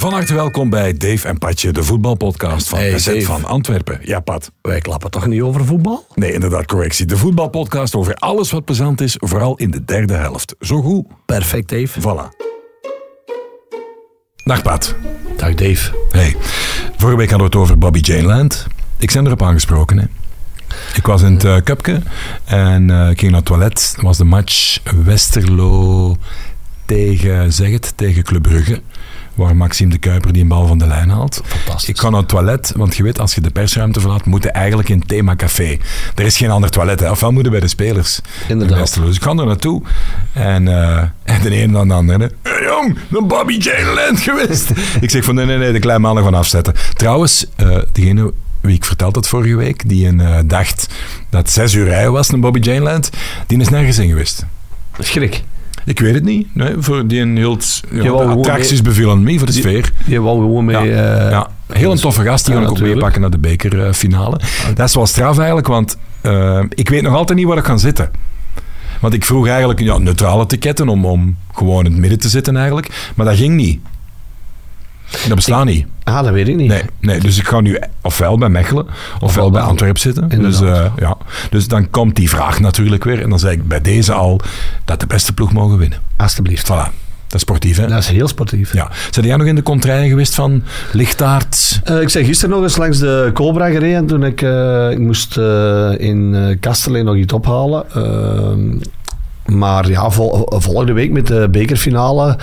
[0.00, 3.22] Van harte welkom bij Dave en Patje, de voetbalpodcast van Hey, Dave.
[3.22, 3.98] van Antwerpen.
[4.02, 4.50] Ja, Pat.
[4.62, 6.06] Wij klappen toch niet over voetbal?
[6.14, 7.06] Nee, inderdaad, correctie.
[7.06, 10.54] De voetbalpodcast over alles wat plezant is, vooral in de derde helft.
[10.60, 11.06] Zo goed.
[11.26, 12.00] Perfect, Dave.
[12.00, 12.36] Voilà.
[14.44, 14.94] Dag, Pat.
[15.36, 15.90] Dag, Dave.
[16.10, 16.36] Hey,
[16.96, 18.66] vorige week hadden we het over Bobby Jane Land.
[18.98, 19.98] Ik ben erop aangesproken.
[19.98, 20.04] Hè.
[20.94, 22.02] Ik was in het uh, Cupke
[22.44, 23.92] en eh, ik ging naar het toilet.
[23.92, 26.16] Het was de match Westerlo
[26.84, 28.80] tegen, zeg het, tegen Club Brugge.
[29.34, 31.40] Waar Maxime de Kuiper die een bal van de lijn haalt.
[31.44, 31.88] Fantastisch.
[31.88, 34.50] Ik ga naar het toilet, want je weet, als je de persruimte verlaat, moet je
[34.50, 35.78] eigenlijk in het themacafé.
[36.14, 37.10] Er is geen ander toilet, hè.
[37.10, 38.20] ofwel moeten bij de spelers.
[38.48, 38.94] Inderdaad.
[38.94, 39.82] Dus ik ga er naartoe
[40.32, 42.18] en, eh, en de een dan de ander.
[42.42, 44.70] Hey, jong, de Bobby Jane Land geweest.
[45.00, 46.74] ik zeg van nee, nee, nee, de kleine man ervan afzetten.
[46.94, 50.86] Trouwens, eh, degene wie ik vertelde het vorige week, die een, eh, dacht
[51.30, 53.10] dat het zes uur rijden was naar Bobby Jane Land,
[53.46, 54.44] die is nergens in geweest.
[54.98, 55.42] Schrik.
[55.84, 56.54] Ik weet het niet.
[56.54, 57.58] Nee, voor die een heel,
[57.90, 59.92] ja, attracties bevielen me voor de sfeer.
[60.06, 60.76] Je wou gewoon mee...
[60.76, 61.50] Ja, eh, ja.
[61.66, 64.40] Heel een toffe gast, die ja, ga ik ook meepakken naar de bekerfinale.
[64.74, 67.78] Dat is wel straf eigenlijk, want eh, ik weet nog altijd niet waar ik kan
[67.78, 68.10] zitten.
[69.00, 72.56] Want ik vroeg eigenlijk ja, neutrale ticketten om, om gewoon in het midden te zitten
[72.56, 73.12] eigenlijk.
[73.14, 73.80] Maar dat ging niet.
[75.26, 75.86] Dat bestaat niet.
[76.10, 76.68] Ah, dat weet ik niet.
[76.68, 78.86] Nee, nee, dus ik ga nu ofwel bij Mechelen,
[79.20, 80.28] ofwel, bij bij Antwerpen zitten.
[80.28, 81.16] Dus, eh, ja.
[81.50, 83.22] dus dan komt die vraag natuurlijk weer.
[83.22, 84.40] En dan zeg ik bij deze al
[84.84, 85.98] dat de beste ploeg mogen winnen.
[86.16, 86.66] Alsjeblieft.
[86.66, 86.98] Voilà.
[87.26, 87.86] Dat is sportief, hè?
[87.86, 88.72] Dat is heel sportief.
[88.72, 88.90] Ja.
[89.10, 91.80] Zijn jij nog in de contraien geweest van Lichtaard?
[91.84, 95.36] Eh, ik zei gisteren nog eens langs de Cobra gereden toen ik, eh, ik moest
[95.98, 97.84] in Kastelein nog iets ophalen.
[99.56, 102.36] Maar ja, vol- volgende week met de bekerfinale,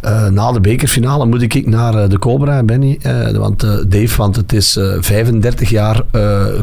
[0.00, 2.98] eh, na de bekerfinale moet ik naar eh, de Cobra, Benny.
[3.02, 3.60] eh, want,
[3.90, 6.02] Dave, want het is eh, 35 jaar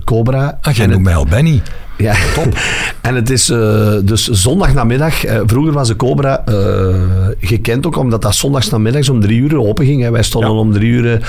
[0.04, 0.58] Cobra.
[0.62, 1.62] Ach, jij noemt mij al Benny.
[1.98, 2.58] ja, top.
[3.02, 5.26] en het is eh, dus zondagnamiddag.
[5.26, 6.44] eh vroeger was de Cobra
[7.40, 10.02] gekend ook omdat dat zondagsnamiddags om drie uur open ging.
[10.02, 10.12] Hè.
[10.12, 10.58] Wij stonden Ja.
[10.58, 11.22] om drie uur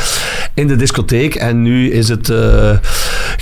[0.55, 1.35] in de discotheek.
[1.35, 2.33] En nu is het.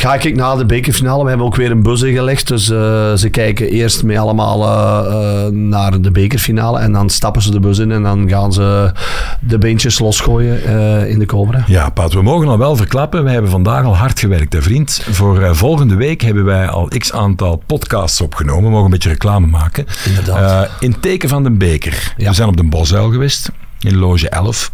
[0.06, 1.22] Ga ik na de bekerfinale.
[1.22, 2.48] We hebben ook weer een bus ingelegd.
[2.48, 6.78] Dus eh, ze kijken eerst mee allemaal eh, eh, naar de bekerfinale.
[6.78, 8.92] En dan stappen ze de bus in en dan gaan ze
[9.40, 10.64] de beentjes losgooien
[11.08, 11.64] in de Cobra.
[11.66, 13.24] Ja, Pat, we mogen al wel verklappen.
[13.24, 15.02] Wij hebben vandaag al hard gewerkt, hè, vriend.
[15.10, 18.64] Voor volgende week hebben wij al x aantal podcasts opgenomen.
[18.64, 19.86] We mogen een beetje reclame maken.
[20.06, 20.70] Inderdaad.
[20.80, 22.14] In teken van de beker.
[22.16, 22.28] Ja.
[22.28, 23.50] We zijn op de Bosuil geweest.
[23.80, 24.72] In loge 11.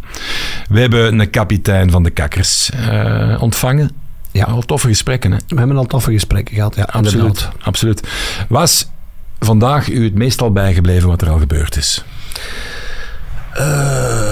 [0.69, 2.69] We hebben een kapitein van de Kakkers
[3.39, 4.02] ontvangen.
[4.33, 4.45] Ja.
[4.45, 5.37] Al toffe gesprekken, hè?
[5.47, 6.75] We hebben al toffe gesprekken gehad.
[6.75, 7.13] Ja, Absoluut.
[7.13, 7.51] inderdaad.
[7.61, 8.07] Absoluut.
[8.49, 8.89] Was
[9.39, 12.03] vandaag u het meestal bijgebleven wat er al gebeurd is?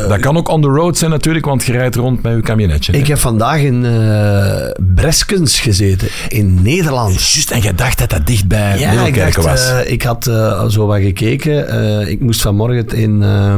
[0.08, 2.92] Dat kan ook on the road zijn natuurlijk, want je rijdt rond met uw camionetje.
[2.92, 2.98] hè?
[2.98, 7.10] Ik heb vandaag in eh Breskens gezeten, in Nederland.
[7.14, 9.70] Juist, en jij dacht dat dat dichtbij Ja, ik, Middelkerken was.
[9.70, 11.68] eh, ik had eh, zo wat gekeken.
[11.70, 13.54] Eh, ik moest vanmorgen in eh,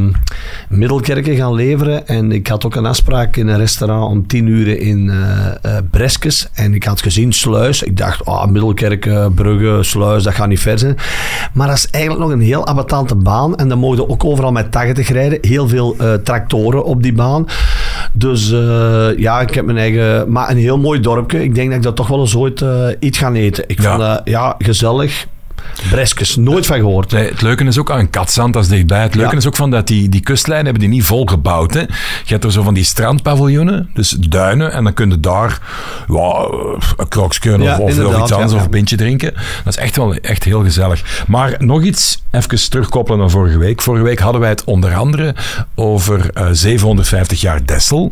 [0.69, 2.07] Middelkerken gaan leveren.
[2.07, 5.83] En ik had ook een afspraak in een restaurant om tien uur in eh eh,
[5.91, 6.47] Breskes.
[6.53, 7.83] En ik had gezien Sluis.
[7.83, 10.97] Ik dacht, ah, Middelkerken, Brugge, Sluis, dat gaat niet ver zijn.
[11.53, 13.55] Maar dat is eigenlijk nog een heel abattante baan.
[13.55, 15.37] En dan mogen we ook overal met 80 rijden.
[15.53, 17.47] Heel veel eh, tractoren op die baan.
[18.13, 20.31] Dus eh, ja, ik heb mijn eigen...
[20.31, 21.43] Maar een heel mooi dorpje.
[21.43, 23.63] Ik denk dat ik dat toch wel eens ooit eh, iets ga eten.
[23.67, 23.97] Ik Ja.
[23.97, 25.27] vond ja, gezellig.
[25.89, 27.11] Breskes, nooit van gehoord.
[27.11, 29.01] Nee, het leuke is ook aan Katzand, dat is dichtbij.
[29.01, 29.37] Het leuke Ja.
[29.37, 31.73] is ook van dat die, die kustlijn hebben die niet vol gebouwd.
[31.73, 31.79] Hè.
[31.79, 31.87] Je
[32.25, 34.71] hebt er zo van die strandpaviljoenen, dus duinen.
[34.71, 35.59] En dan kun je daar
[37.61, 39.33] ja, een of, Ja, of, iets anders of een pintje drinken.
[39.63, 41.23] Dat is echt wel echt heel gezellig.
[41.27, 43.81] Maar nog iets, even terugkoppelen naar vorige week.
[43.81, 45.35] Vorige week hadden wij het onder andere
[45.75, 48.11] over eh, 750 jaar Dessel.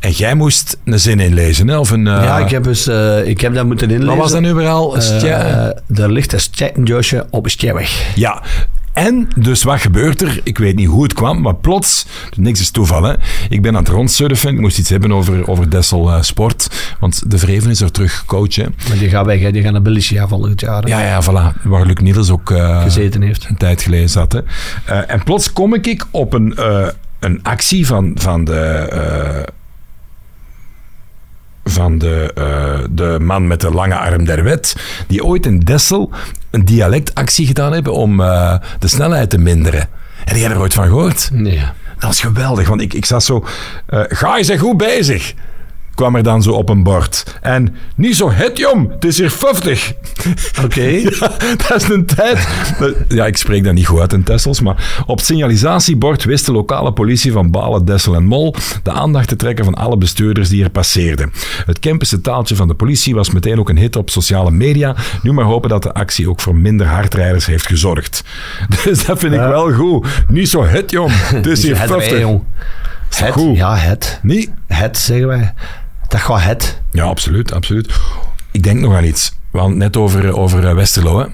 [0.00, 1.78] En jij moest een zin inlezen, hè?
[1.78, 2.06] Of een...
[2.06, 4.08] eh, ja, ik heb, dus, eh, ik heb dat moeten inlezen.
[4.08, 4.96] Wat was dat nu weer al?
[4.96, 6.40] Eh, er ligt een
[6.86, 8.12] stjattenjosje op een stjeweg.
[8.14, 8.42] Ja.
[8.92, 10.40] En dus wat gebeurt er?
[10.42, 13.14] Ik weet niet hoe het kwam, maar plots, niks is toeval hè.
[13.48, 17.30] Ik ben aan het rondsurfen, ik moest iets hebben over, over Dessel eh, Sport, want
[17.30, 18.64] de Vreven is er terug coach hè.
[18.88, 19.52] Maar die gaat weg, hè.
[19.52, 20.82] die gaat naar Belicia volgend jaar.
[20.82, 20.88] hè.
[20.88, 23.46] Ja, ja, voilà, waar Luc Niels ook eh, Gezeten heeft.
[23.48, 24.32] een tijd geleden zat.
[24.32, 24.40] Hè.
[24.84, 26.54] Eh, en plots kom ik op een,
[27.20, 29.44] een actie van, van de...
[31.68, 34.76] van de, eh, de man met de lange arm der wet,
[35.06, 36.10] die ooit in Dessel
[36.50, 39.88] een dialectactie gedaan hebben om eh, de snelheid te minderen.
[40.24, 41.30] En die heb er ooit van gehoord?
[41.32, 41.62] Nee.
[41.98, 43.44] Dat was geweldig, want ik, ik zat zo...
[43.86, 45.34] eh, ga je zijn goed bezig?
[45.96, 47.38] Kwam er dan zo op een bord.
[47.40, 49.92] En niet zo het jom, het is hier 50.
[50.64, 50.80] Oké.
[51.20, 51.30] Ja,
[51.68, 52.48] dat is een tijd.
[53.08, 56.52] Ja, ik spreek dat niet goed uit in Tessels, maar op het signalisatiebord wist de
[56.52, 60.64] lokale politie van Balen, Dessel en Mol de aandacht te trekken van alle bestuurders die
[60.64, 61.32] er passeerden.
[61.66, 64.94] Het Kempische taaltje van de politie was meteen ook een hit op sociale media.
[65.22, 68.24] Nu maar hopen dat de actie ook voor minder hardrijders heeft gezorgd.
[68.84, 69.48] Dus dat vind ik Ja.
[69.48, 70.06] wel goed.
[70.28, 72.10] Niet zo het jong, het is hier Het 50.
[72.10, 72.42] rij, jong.
[73.10, 74.18] Is dat Het, ja, het.
[74.22, 74.50] Nee?
[74.66, 75.54] Het, zeggen wij.
[76.18, 76.82] Dat het.
[76.92, 78.00] Ja, absoluut, absoluut.
[78.50, 79.38] Ik denk nog aan iets.
[79.50, 81.18] We hadden het net over, over eh, Westerlo.
[81.18, 81.26] Hè.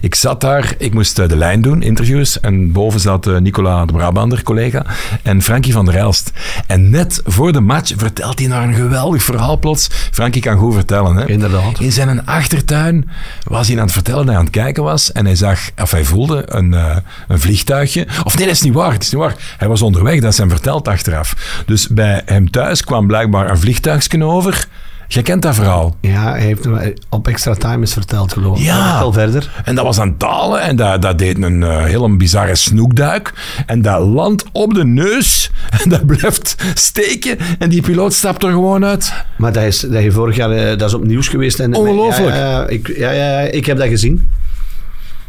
[0.00, 2.40] Ik zat daar, ik moest eh, de lijn doen, interviews.
[2.40, 4.86] En boven zat eh, Nicola de Brabander, collega,
[5.22, 6.32] en Frankie van der Elst.
[6.66, 9.88] En net voor de match vertelt hij naar een geweldig verhaal plots.
[10.10, 11.16] Frankie kan goed vertellen.
[11.16, 11.28] Hè.
[11.28, 11.80] Inderdaad.
[11.80, 13.10] In zijn achtertuin
[13.42, 15.12] was hij aan het vertellen dat hij aan het kijken was.
[15.12, 16.96] En hij zag, of hij voelde een, eh,
[17.28, 18.06] een vliegtuigje.
[18.24, 18.92] Of nee, dat is niet waar.
[18.92, 19.34] Het is niet waar.
[19.58, 21.62] Hij was onderweg, dat is hem verteld achteraf.
[21.66, 24.66] Dus bij hem thuis kwam blijkbaar een vliegtuigje over.
[25.12, 25.96] Jij kent dat verhaal.
[26.00, 28.64] Ja, hij heeft hem op extra time eens verteld, geloof ik.
[28.64, 29.12] Ja.
[29.12, 29.62] Verder.
[29.64, 33.32] En dat was aan het dalen en dat, dat deed een uh, hele bizarre snoekduik.
[33.66, 35.50] En dat landt op de neus
[35.82, 37.38] en dat blijft steken.
[37.58, 39.12] En die piloot stapt er gewoon uit.
[39.36, 41.60] Maar dat is, dat is vorig jaar uh, dat is op nieuws geweest.
[41.60, 42.34] En, Ongelooflijk.
[42.34, 44.28] Ja, ja, ik, ja, ja, ik heb dat gezien.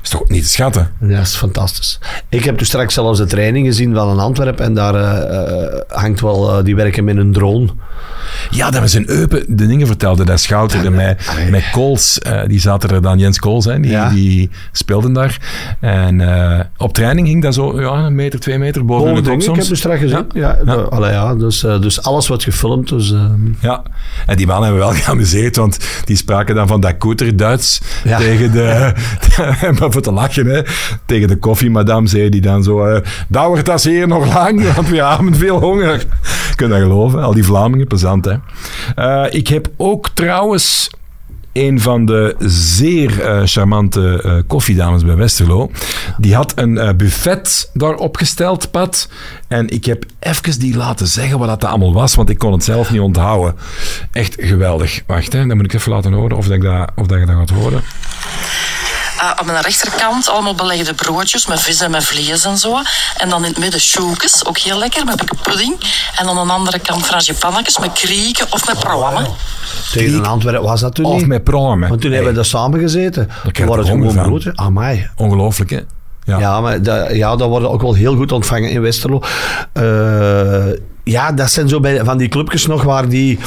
[0.03, 0.91] Is toch niet te schatten?
[0.99, 1.99] Ja, dat is fantastisch.
[2.29, 6.21] Ik heb toen straks zelfs de training gezien van een Antwerpen en daar uh, hangt
[6.21, 7.67] wel, die werken met een drone.
[8.49, 10.25] Ja, dat was in Eupen de dingen vertelde.
[10.25, 11.17] Dat schouterde mij
[11.49, 12.19] met Kools.
[12.27, 14.09] Uh, die zaten er dan, Jens Kools, hè, die, ja.
[14.09, 15.37] die speelden daar.
[15.79, 16.21] En
[16.77, 19.57] op training ging dat zo ja, een meter, twee meter boven, boven de kop soms.
[19.57, 20.25] Ik heb het straks gezien.
[20.33, 20.81] Ja, ja, ja.
[20.81, 22.89] Allee, ja dus, dus alles wordt gefilmd.
[22.89, 23.13] Dus.
[23.59, 23.83] Ja,
[24.25, 28.51] en die mannen hebben wel geamuseerd, want die spraken dan van dat koeter Duits tegen
[28.51, 28.93] de...
[29.93, 30.65] voor te lachen.
[31.05, 33.01] Tegen de koffiemadam zei die dan zo...
[33.27, 36.05] dat wordt dat hier nog lang, want we hebben veel honger.
[36.55, 37.23] Kun je dat geloven?
[37.23, 38.35] Al die Vlamingen, plezant, hè.
[38.95, 40.89] Uh, ik heb ook trouwens
[41.53, 45.71] een van de zeer uh, charmante uh, koffiedames bij Westerlo.
[46.17, 49.09] Die had een uh, buffet daar opgesteld, Pat.
[49.47, 52.63] En ik heb even die laten zeggen wat dat allemaal was, want ik kon het
[52.63, 53.55] zelf niet onthouden.
[54.11, 55.01] Echt geweldig.
[55.07, 57.49] Wacht, hè, dan moet ik even laten horen of, dat, of dat je dat gaat
[57.49, 57.81] horen.
[59.23, 62.81] Uh, op mijn rechterkant allemaal belegde broodjes met vis en met vlees en zo.
[63.17, 65.75] En dan in het midden choukes, ook heel lekker, met pudding.
[66.17, 69.27] En dan aan de andere kant frangipannetjes met krieken of met pruimen.
[69.91, 71.27] Tegen een Antwerpen was dat toen Of niet.
[71.27, 71.89] met pruimen.
[71.89, 72.19] Want toen hey.
[72.19, 73.29] hebben we daar samen gezeten.
[73.51, 74.55] Toen waren het gewoon broodjes.
[74.55, 75.09] Amai.
[75.15, 75.79] Ongelooflijk, hè?
[76.23, 79.21] Ja, ja maar dat, ja, dat worden ook wel heel goed ontvangen in Westerlo.
[79.73, 79.83] Uh,
[81.03, 83.39] ja, dat zijn zo bij, van die clubjes nog waar die,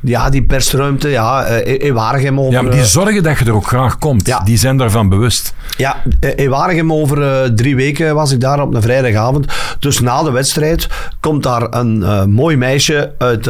[0.00, 2.52] ja, die persruimte, ja, uh, in Waregem over...
[2.52, 4.26] Ja, maar die zorgen dat je er ook graag komt.
[4.26, 4.40] Ja.
[4.40, 5.54] Die zijn daarvan bewust.
[5.76, 6.02] Ja,
[6.36, 9.46] in Waregem over uh, drie weken was ik daar op een vrijdagavond.
[9.78, 10.88] Dus na de wedstrijd
[11.20, 13.46] komt daar een uh, mooi meisje uit...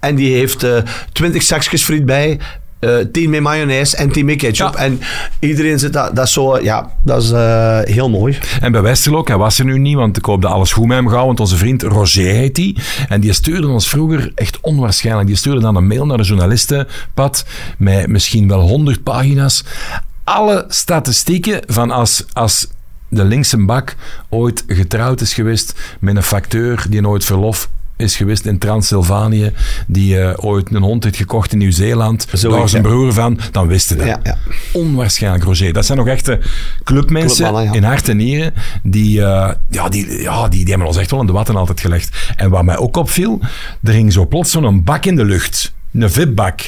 [0.00, 0.66] en die heeft
[1.12, 2.38] twintig zakjes friet bij...
[2.80, 4.74] Uh, tien met mayonaise en tien met ketchup.
[4.74, 4.78] Ja.
[4.78, 5.00] En
[5.38, 8.38] iedereen zit dat, dat zo, ja, dat is uh, heel mooi.
[8.60, 10.96] En bij Westerlo, hij was er nu niet, want ik hoop dat alles goed met
[10.96, 12.78] hem gaat, want onze vriend Roger heet die.
[13.08, 15.26] En die stuurde ons vroeger echt onwaarschijnlijk.
[15.26, 17.44] Die stuurde dan een mail naar de journalistenpad
[17.78, 19.64] met misschien wel honderd pagina's.
[20.24, 22.66] Alle statistieken van als, als
[23.08, 23.94] de linkse bak
[24.28, 29.52] ooit getrouwd is geweest met een facteur die nooit verlof is geweest in Transylvanië,
[29.86, 32.40] die uh, ooit een hond heeft gekocht in Nieuw-Zeeland.
[32.40, 34.06] Daar was een broer van, dan wisten dat.
[34.06, 34.38] Ja, ja.
[34.72, 35.72] Onwaarschijnlijk, Roger.
[35.72, 36.40] Dat zijn nog echte
[36.84, 37.72] clubmensen ja.
[37.72, 41.20] in hart en nieren, die, uh, ja, die, ja, die, die hebben ons echt wel
[41.20, 42.16] in de watten altijd gelegd.
[42.36, 43.40] En wat mij ook opviel,
[43.82, 45.72] er ging zo plots zo'n bak in de lucht.
[45.92, 46.60] Een vipbak.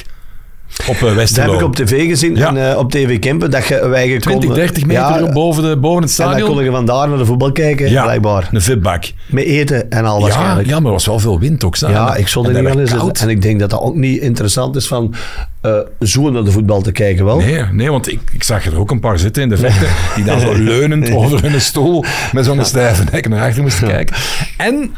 [0.87, 2.47] Op uh, Dat heb ik op tv gezien, ja.
[2.47, 6.01] en, uh, op TV Kempen, dat je, wij 20, 30 meter ja, boven, de, boven
[6.01, 6.35] het stadion.
[6.35, 8.49] En dan kon je vandaar naar de voetbal kijken, ja, blijkbaar.
[8.51, 9.11] een vipbak.
[9.25, 10.67] Met eten en al ja, waarschijnlijk.
[10.67, 11.75] Ja, maar er was wel veel wind ook.
[11.75, 11.91] Staan.
[11.91, 13.21] Ja, ik zal er niet wel eens.
[13.21, 15.15] En ik denk dat dat ook niet interessant is van
[15.61, 17.37] uh, zo naar de voetbal te kijken wel.
[17.37, 20.23] Nee, nee want ik, ik zag er ook een paar zitten in de vechten, die
[20.23, 24.15] dan zo leunend over hun stoel met zo'n stijve nek naar achter moesten kijken.
[24.57, 24.93] En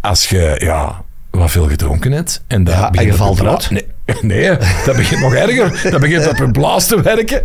[0.00, 1.04] als je, ja
[1.36, 2.42] wat veel gedronken hebt.
[2.46, 3.70] En, dat ja, en je valt eruit.
[3.70, 3.86] Nee,
[4.20, 5.90] nee, dat begint nog erger.
[5.90, 7.42] Dat begint op een blaas te werken.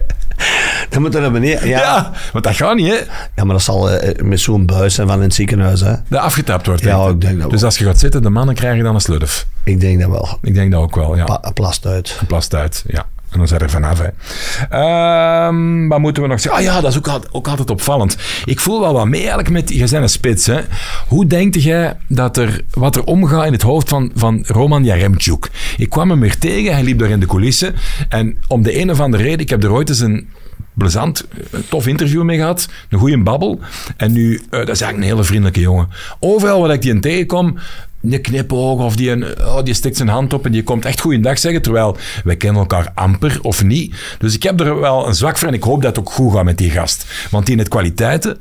[0.89, 1.67] Dan moet er naar beneden.
[1.67, 1.79] Ja.
[1.79, 2.99] ja, want dat gaat niet, hè?
[3.35, 5.93] Ja, maar dat zal uh, met zo'n buis zijn van in het ziekenhuis, hè?
[6.07, 6.81] Dat afgetapt wordt.
[6.81, 9.45] Ja, ik denk dat Dus als je gaat zitten, de mannen krijgen dan een slurf.
[9.63, 10.37] Ik denk dat wel.
[10.41, 11.23] Ik denk dat ook wel, ja.
[11.23, 12.19] Pa plast uit.
[12.27, 13.05] Plast uit, ja.
[13.31, 14.01] En dan zijn er vanaf.
[14.01, 15.47] Hè.
[15.47, 16.61] Um, wat moeten we nog zeggen?
[16.61, 18.17] Ah ja, dat is ook, ook altijd opvallend.
[18.45, 19.69] Ik voel wel wat mee eigenlijk met...
[19.69, 20.59] Je bent een spits, hè.
[21.07, 22.61] Hoe denk jij dat er...
[22.71, 25.49] Wat er omgaat in het hoofd van, van Roman Jaremchuk?
[25.77, 26.73] Ik kwam hem weer tegen.
[26.73, 27.75] Hij liep daar in de coulissen.
[28.09, 29.39] En om de een of andere reden...
[29.39, 30.29] Ik heb er ooit eens een
[30.73, 31.27] plezant,
[31.69, 32.69] tof interview mee gehad.
[32.89, 33.59] Een goede babbel.
[33.97, 34.33] En nu...
[34.33, 35.89] Uh, dat is eigenlijk een hele vriendelijke jongen.
[36.19, 37.57] Overal waar ik die tegenkom
[38.01, 41.01] een knipoog of die, een, oh, die stikt zijn hand op en die komt echt
[41.01, 43.95] goeiedag zeggen, terwijl wij kennen elkaar amper of niet.
[44.17, 46.33] Dus ik heb er wel een zwak voor en ik hoop dat het ook goed
[46.33, 47.05] gaat met die gast.
[47.31, 48.39] Want die heeft kwaliteiten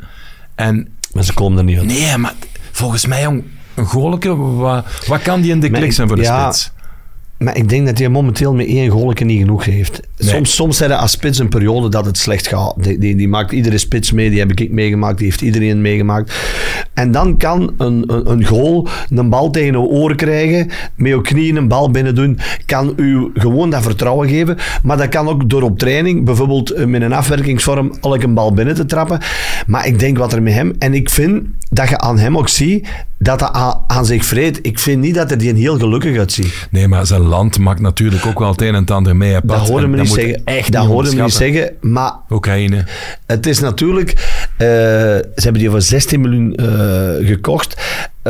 [0.54, 0.88] en...
[1.12, 1.86] Maar ze komen er niet uit.
[1.86, 2.34] Nee, maar
[2.70, 6.22] volgens mij, jong, een goalke, wat, wat kan die in de klik zijn voor de
[6.22, 6.70] ja, spits?
[7.38, 10.00] Maar ik denk dat hij momenteel met één goalje niet genoeg heeft.
[10.18, 12.74] Soms, soms zijn er als spits een periode dat het slecht gaat.
[12.76, 16.34] Die, die, die, maakt iedere spits mee, die heb ik meegemaakt, die heeft iedereen meegemaakt.
[17.00, 21.20] En dan kan een, een, een goal een bal tegen uw oren krijgen, met uw
[21.20, 24.56] knieën een bal binnen doen, kan u gewoon dat vertrouwen geven.
[24.82, 28.52] Maar dat kan ook door op training, bijvoorbeeld eh, met een afwerkingsvorm, elke een bal
[28.52, 29.20] binnen te trappen.
[29.66, 32.48] Maar ik denk wat er met hem, en ik vind dat je aan hem ook
[32.48, 32.88] ziet,
[33.18, 34.58] dat hij aan, zich vreet.
[34.62, 36.68] Ik vind niet dat hij die een heel gelukkig uitziet.
[36.70, 39.36] Nee, maar zijn land maakt natuurlijk ook wel het een en het ander mee.
[39.42, 40.42] Dat horen we niet zeggen.
[40.44, 41.72] Echt dat horen we niet zeggen.
[41.80, 42.84] Maar Oekraïne.
[43.26, 44.10] Het is natuurlijk...
[44.10, 46.66] Uh, ze hebben die voor 16 miljoen uh,
[47.20, 47.76] gekocht.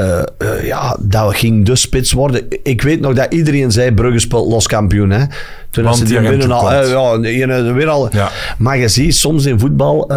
[0.01, 2.47] Uh, uh, ja, dat ging de spits worden.
[2.63, 5.11] Ik weet nog dat iedereen zei, Brugge speelt los kampioen.
[5.11, 5.25] Hè?
[5.71, 6.73] Toen Want ze die binnen al...
[6.73, 8.31] Uh, ja, weer al ja.
[8.59, 10.11] Maar je ziet soms in voetbal...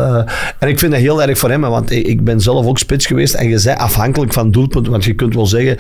[0.59, 3.33] en ik vind dat heel erg voor hem, want ik, ben zelf ook spits geweest.
[3.33, 4.87] En je zei afhankelijk van doelpunt.
[4.87, 5.71] Want je kunt wel zeggen...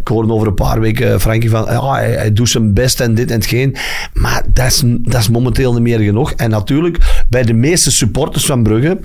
[0.00, 1.66] ik hoorde over een paar weken Frankie van...
[1.70, 3.76] Ja, hij, hij, doet zijn best en dit en hetgeen.
[4.12, 6.32] Maar dat is, dat is momenteel niet meer genoeg.
[6.32, 8.98] En natuurlijk, bij de meeste supporters van Brugge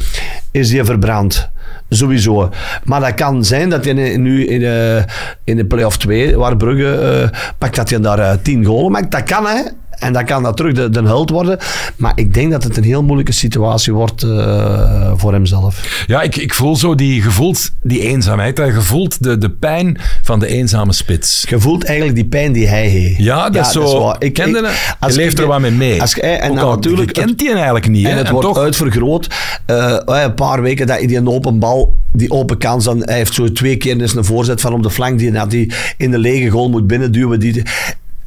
[0.51, 1.50] is hij verbrand.
[1.93, 2.50] Sowieso.
[2.83, 5.03] Maar dat kan zijn dat je nu in de,
[5.43, 9.11] in de play-off 2, waar Brugge uh, pakt, dat je daar uh, 10 golen maakt.
[9.11, 9.61] Dat kan, hè.
[10.01, 11.58] En dan kan dat terug de, de held worden.
[11.96, 16.03] Maar ik denk dat het een heel moeilijke situatie wordt uh, voor hemzelf.
[16.08, 18.58] Ja, ik, ik voel zo die, gevoeld die eenzaamheid.
[18.58, 21.46] Je voelt de, de pijn van de eenzame spits.
[21.50, 23.17] Je voelt eigenlijk die pijn die hij heeft.
[23.17, 23.81] Ja, dat ja, is zo.
[23.81, 26.01] Dat is ik kende ik, als je leeft er wat mee mee.
[26.01, 28.05] Als, en Ook natuurlijk, je kent die eigenlijk niet.
[28.05, 28.17] En hè?
[28.17, 28.58] het en wordt toch...
[28.58, 29.27] uitvergroot.
[29.67, 33.15] Uh, een paar weken dat hij die een open bal die open kans, dan, hij
[33.15, 36.17] heeft zo twee keer eens een voorzet van op de flank die, die in de
[36.17, 37.39] lege goal moet binnenduwen.
[37.39, 37.63] Die,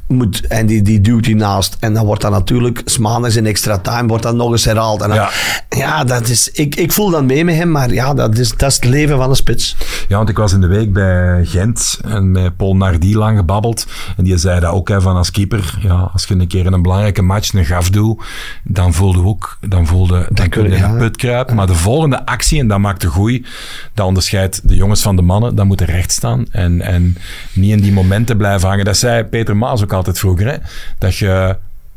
[0.07, 1.77] moet, en die, die duwt hij naast.
[1.79, 5.01] En dan wordt dat natuurlijk, maandags in extra time, wordt dat nog eens herhaald.
[5.01, 5.29] En dan, ja.
[5.69, 8.69] ja, dat is, ik, ik voel dan mee met hem, maar ja, dat is, dat
[8.69, 9.75] is het leven van een spits.
[10.07, 13.87] Ja, want ik was in de week bij Gent en met Paul Nardi lang gebabbeld.
[14.17, 15.77] En die zei dat ook hè, van als keeper.
[15.81, 18.23] Ja, als je een keer in een belangrijke match een gaf doet,
[18.63, 20.91] dan voelde ook, dan voelde, dan kun je in ja.
[20.91, 21.55] de put kruipen.
[21.55, 23.45] Maar de volgende actie, en dat maakt de groei,
[23.93, 26.45] dat onderscheidt de jongens van de mannen, dat moeten recht staan.
[26.51, 27.17] En, en
[27.53, 28.85] niet in die momenten blijven hangen.
[28.85, 30.57] Dat zei Peter Maas ook altijd vroeger, hè?
[30.97, 31.55] dat je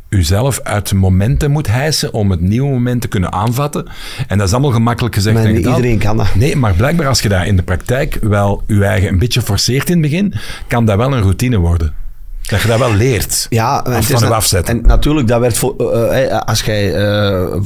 [0.08, 3.86] uzelf uit momenten moet hijsen om het nieuwe moment te kunnen aanvatten.
[4.28, 5.36] En dat is allemaal gemakkelijk gezegd.
[5.36, 6.34] Maar en niet iedereen kan dat.
[6.34, 9.90] Nee, maar blijkbaar als je dat in de praktijk wel je eigen een beetje forceert
[9.90, 10.34] in het begin,
[10.66, 11.94] kan dat wel een routine worden.
[12.42, 13.46] Dat je dat wel leert.
[13.50, 14.74] Ja, het van je afzetten.
[14.74, 17.56] En natuurlijk, dat werd voor, uh, als jij uh,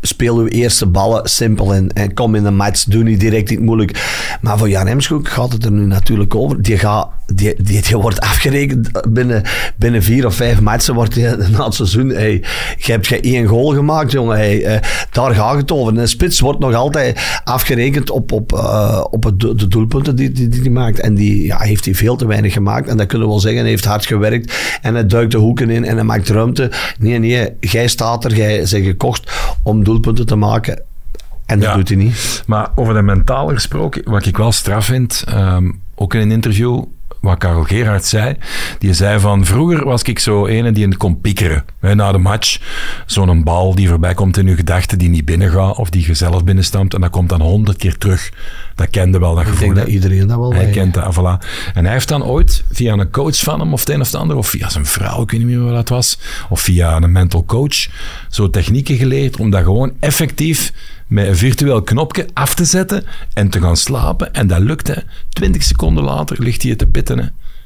[0.00, 3.60] speel uw eerste ballen simpel en, en kom in de match, doe niet direct niet
[3.60, 4.18] moeilijk.
[4.40, 6.62] Maar voor Jan Hemschoek gaat het er nu natuurlijk over.
[6.62, 9.42] Die, gaat, die, die, wordt afgerekend binnen,
[9.76, 12.08] binnen vier of vijf matchen wordt hij na het seizoen.
[12.08, 12.44] Hey,
[12.78, 14.36] je hebt je één goal gemaakt, jongen.
[14.36, 14.80] Hey, uh,
[15.10, 15.98] daar gaat het over.
[15.98, 20.60] Een spits wordt nog altijd afgerekend op, op, uh, op de doelpunten die hij die,
[20.60, 21.00] die maakt.
[21.00, 22.88] En die ja, heeft hij veel te weinig gemaakt.
[22.88, 23.60] En dat kunnen we wel zeggen.
[23.60, 24.78] Hij heeft hard gewerkt.
[24.82, 26.70] En hij duikt de hoeken in en hij maakt ruimte.
[26.98, 27.48] Nee, nee.
[27.60, 28.36] Jij staat er.
[28.36, 29.30] Jij bent gekocht
[29.62, 30.82] om doelpunten te maken.
[31.46, 31.74] En dat Ja.
[31.74, 32.42] doet hij niet.
[32.46, 36.82] Maar over de mentale gesproken, wat ik wel straf vind, ehm, ook in een interview,
[37.20, 38.36] wat Karel Gerard zei,
[38.78, 41.64] die zei van vroeger was ik zo ene die kon piekeren.
[41.80, 42.58] Hè, na de match,
[43.06, 46.44] zo'n bal die voorbij komt in je gedachten, die niet binnengaat of die je zelf
[46.44, 48.32] binnenstampt en dat komt dan honderd keer terug.
[48.74, 49.66] Dat kende wel, dat Ik gevoel.
[49.66, 51.46] denk dat iedereen dat wel Hij kent dat, voilà.
[51.74, 54.20] En hij heeft dan ooit via een coach van hem, of het een of het
[54.20, 57.12] ander, of via zijn vrouw, ik weet niet meer wat dat was, of via een
[57.12, 57.88] mental coach,
[58.28, 60.72] zo technieken geleerd om dat gewoon effectief
[61.10, 64.34] met een virtueel knopje af te zetten en te gaan slapen.
[64.34, 64.94] En dat lukt, hè.
[65.28, 67.24] Twintig seconden later ligt hij te pitten, hè.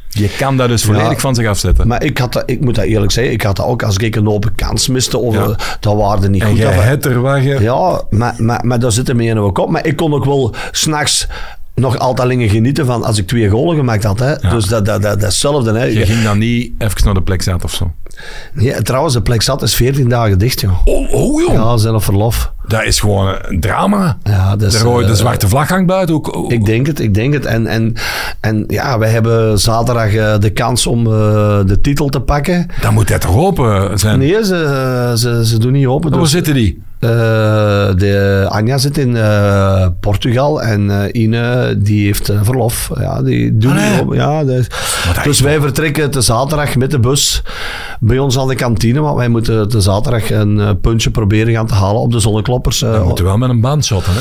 [0.09, 1.19] Je kan dat dus volledig Ja.
[1.19, 1.87] van zich afzetten.
[1.89, 4.17] Maar ik, had dat, ik moet dat eerlijk zeggen, ik had dat ook als ik
[4.17, 5.43] een open kans miste, of Ja.
[5.43, 6.61] eh, dat waarde niet en goed.
[6.61, 7.61] Dat- het er je...
[7.61, 9.71] Ja, maar, maar, maar daar zitten me in ook op.
[9.71, 11.27] Maar ik kon ook wel s'nachts
[11.75, 14.19] nog altijd dingen genieten van als ik twee golen gemaakt had.
[14.19, 14.37] Hè.
[14.37, 15.73] Dus dat, dat, dat, dat is hetzelfde.
[15.79, 15.85] Hè.
[15.85, 17.93] Je ging dan niet even naar de plek zetten of zo.
[18.53, 20.73] Nee, trouwens, de plek zat is 14 dagen dicht, joh.
[20.85, 21.53] Oh, oh joh.
[21.53, 22.53] Ja, zelf verlof.
[22.67, 24.19] Dat is gewoon een drama.
[24.23, 26.15] Ja, is, de, de eh, zwarte vlag hangt buiten.
[26.15, 27.45] Ook, ook- Ik denk het, ik denk het.
[27.45, 27.95] En, en,
[28.41, 31.13] en ja, wij hebben zaterdag eh, de kans om eh,
[31.67, 32.67] de titel te pakken.
[32.81, 34.19] Dan moet hij toch open zijn?
[34.19, 36.11] Nee, ze, ze, ze doen niet open.
[36.11, 36.83] Waar dus- zitten die?
[37.05, 42.91] Eh, de Anja zit in eh, Portugal en eh, Ine die heeft verlof.
[42.99, 44.17] Ja, die doen niet open.
[44.17, 44.45] Ja,
[45.25, 47.43] dus wij vertrekken de zaterdag met de bus
[48.01, 49.01] bij ons aan de kantine.
[49.01, 52.79] Want wij moeten de zaterdag een puntje proberen gaan te halen op de zonnekloppers.
[52.79, 54.21] Dan moeten we wel met een band shotten, hè?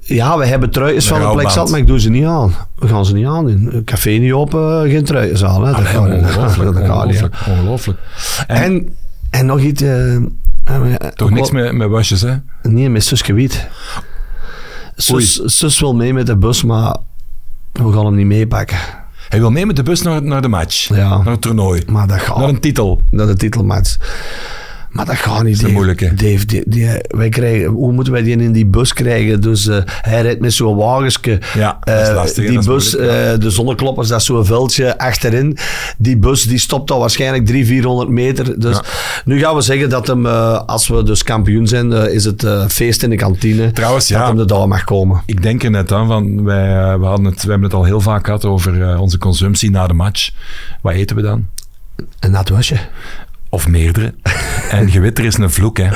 [0.00, 2.54] ja, we hebben truitjes De van de plek zat, maar ik doe ze niet aan.
[2.78, 3.48] We gaan ze niet aan.
[3.48, 5.66] In café niet open, geen truitjes aan.
[5.66, 5.72] Hè.
[5.72, 6.92] Allee, ongelooflijk, Dat hè.
[6.92, 7.98] ongelooflijk, ongelooflijk.
[8.46, 8.88] En, En,
[9.30, 9.82] en nog iets...
[10.68, 12.36] eh, toch niks met, met wasjes, hè?
[12.62, 13.68] Nee, met Suske Wiet.
[14.96, 16.96] Sus, zus wil mee met de bus, maar
[17.72, 18.78] we gaan hem niet meepakken.
[19.28, 20.88] Hij wil mee met de bus naar, naar de match.
[20.88, 21.16] Ja.
[21.16, 21.82] Naar het toernooi.
[21.86, 22.38] Maar dat gaat.
[22.38, 23.02] Naar een titel.
[23.10, 23.96] naar de titelmatch.
[24.90, 25.72] Maar dat gaat niet, een Dave.
[25.72, 26.14] moeilijke.
[26.14, 29.40] Dave, die, die- wij krijgen, hoe moeten wij die in die bus krijgen?
[29.40, 31.38] Dus eh, hij rijdt met zo'n wagensje.
[31.54, 33.06] Ja, dat is Eh, lastig, Die dat is bus, eh,
[33.38, 35.56] de zonnekloppers, dat is zo'n veldje achterin.
[35.98, 38.60] Die bus die stopt al waarschijnlijk 300, 400 meter.
[38.60, 38.82] Dus Ja.
[39.24, 43.10] nu gaan we zeggen dat hem, als we dus kampioen zijn, is het feest in
[43.10, 43.72] de kantine.
[43.72, 44.26] Trouwens, dat ja.
[44.26, 45.22] hem er daar mag komen.
[45.26, 48.00] Ik denk er net aan, van, wij, we, hadden het, we hebben het al heel
[48.00, 50.30] vaak gehad over onze consumptie na de match.
[50.82, 51.46] Wat eten we dan?
[52.18, 52.76] En dat was je.
[53.48, 54.14] Of meerdere.
[54.70, 55.88] en je weet, er is een vloek, hè.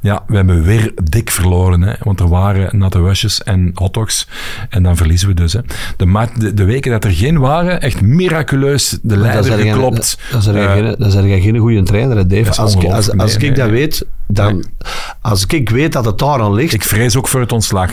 [0.00, 1.94] Ja, we hebben weer dik verloren, hè.
[2.02, 4.28] Want er waren natte wasjes en hotdogs.
[4.68, 5.60] En dan verliezen we dus, hè.
[5.96, 10.18] De, de, de weken dat er geen waren, echt miraculeus de leider dat geklopt.
[10.30, 12.48] Dat is er Eh, geen, goede trainer, hè, Dave.
[12.48, 13.20] Als, ik, als, ongelooflijk.
[13.20, 13.78] als Nee, ik dat nee.
[13.80, 14.64] weet, dan,
[15.20, 17.90] als ik weet dat het daar aan ligt, ik vrees ook voor het ontslag.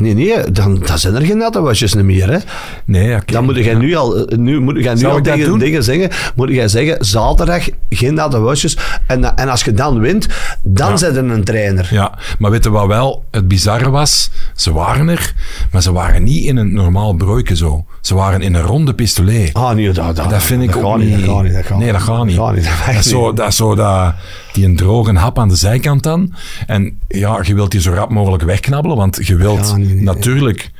[0.00, 2.30] Nee, nee, dan, dan zijn er geen natte wasjes meer.
[2.30, 2.38] Hè.
[2.84, 3.18] Nee.
[3.26, 6.10] Dan moet jij nu al, eh, nu, moet jij nu Zou al tegen dingen zeggen.
[6.36, 8.76] Moet jij zeggen, zaterdag geen natte wasjes.
[9.06, 10.26] En, en als je dan wint,
[10.62, 10.96] dan Ja.
[10.96, 11.88] zet je een trainer.
[11.90, 14.30] Ja, maar weet je wat wel het bizarre was?
[14.54, 15.34] Ze waren er,
[15.72, 17.84] maar ze waren niet in een normaal broodje zo.
[18.00, 19.54] Ze waren in een ronde pistolet.
[19.54, 21.10] Ah, nee, dat, dat, Dat vind ik ook niet.
[21.10, 21.52] Dat gaat niet.
[21.52, 22.36] Dat gaat nee, dat gaat niet.
[22.36, 22.64] Dat gaat niet.
[22.86, 23.04] Dat niet.
[23.04, 24.14] zo, dat, zo dat,
[24.52, 26.34] die een droge hap aan de zijkant dan.
[26.66, 30.70] En ja, je wilt die zo rap mogelijk wegknabbelen, want je wilt Ja, natuurlijk,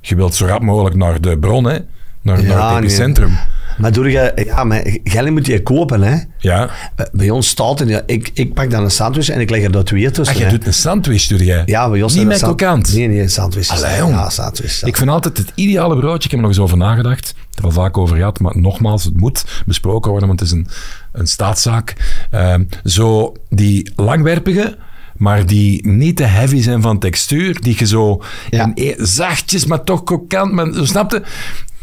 [0.00, 1.78] je wilt zo rap mogelijk naar de bron, hè.
[2.22, 2.78] Naar, Ja, naar het nee.
[2.78, 3.38] epicentrum.
[3.78, 6.16] Maar doe je, ja, maar moet je kopen, hè.
[6.38, 6.70] Ja.
[7.12, 9.70] Bij ons staat er, ja, ik, ik pak dan een sandwich en ik leg er
[9.70, 10.34] dat twee tussen.
[10.34, 10.56] Ach, jij hè.
[10.56, 11.62] doet een sandwich, doe jij?
[11.66, 12.94] ja, bij ons Niet met krokant?
[12.94, 13.68] Nee, nee, sandwich.
[13.68, 14.06] Allee.
[14.06, 14.82] Ja, sandwich.
[14.82, 17.70] Ik vind altijd het ideale broodje, ik heb er nog eens over nagedacht, er al
[17.70, 20.66] vaak over gehad, maar nogmaals, het moet besproken worden, want het is een,
[21.12, 21.96] een staatszaak.
[22.30, 24.76] Ehm, zo die langwerpige,
[25.18, 28.64] maar die niet te heavy zijn van textuur, die je zo Ja.
[28.64, 31.22] in e- zachtjes, maar toch krokant, maar, snapte?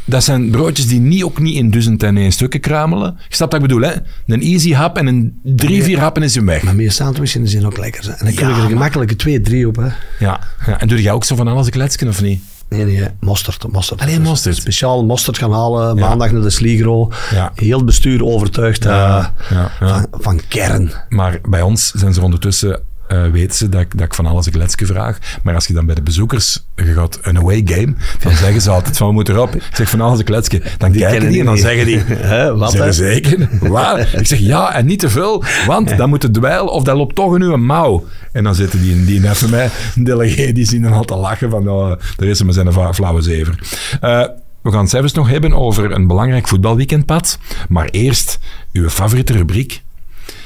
[0.08, 3.15] Dat zijn broodjes die niet, ook niet in duizend en één stukken kruimelen.
[3.30, 3.94] Je snapt wat ik bedoel, hè?
[4.27, 6.63] Een easy hap en een drie, vier happen is hem weg.
[6.63, 8.04] Maar meer sandwiches zijn ook lekker.
[8.04, 8.12] hè.
[8.12, 9.88] En dan kun je Ja, er gemakkelijk twee, drie op, hè.
[10.20, 10.39] Ja.
[10.65, 10.80] ja.
[10.80, 12.42] En doe jij ook zo van alles kletsken, of niet?
[12.70, 13.72] Nee, nee, mosterd.
[13.72, 14.01] mosterd.
[14.01, 14.56] Alleen Dus mosterd?
[14.56, 17.12] Speciaal mosterd gaan halen, maandag naar de Sligro.
[17.32, 17.51] Ja.
[17.55, 19.33] Heel het bestuur overtuigd Ja,
[19.79, 20.92] eh, van kern.
[21.10, 24.46] Maar bij ons zijn ze ondertussen, eh, weten ze dat ik, dat ik van alles
[24.46, 25.18] een kletsje vraag.
[25.44, 28.98] Maar als je dan bij de bezoekers, gaat een away game, dan zeggen ze altijd
[28.98, 29.55] van, we moeten erop.
[29.55, 30.61] Ik zeg van alles een kletsje.
[30.77, 32.00] Dan kijken kennen die en dan die zeggen die,
[32.31, 33.50] Hè, wat, Zijn zeker?
[33.61, 34.13] Waar?
[34.13, 37.15] Ik zeg ja, en niet te veel, want dan moet het dweil of dat loopt
[37.15, 38.03] toch in uw mouw.
[38.31, 41.70] En dan zitten die, die even mij, delegé, die zien dan al te lachen van,
[41.70, 43.59] oh, daar is maar zijn een flauwe zever.
[44.01, 44.25] Eh,
[44.65, 47.39] we gaan het zelfs nog hebben over een belangrijk voetbalweekendpad.
[47.70, 48.39] Maar eerst
[48.72, 49.83] uw favoriete rubriek.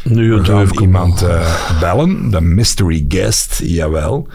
[0.03, 4.27] Nu We gaan iemand eh, bellen, de mystery guest, jawel.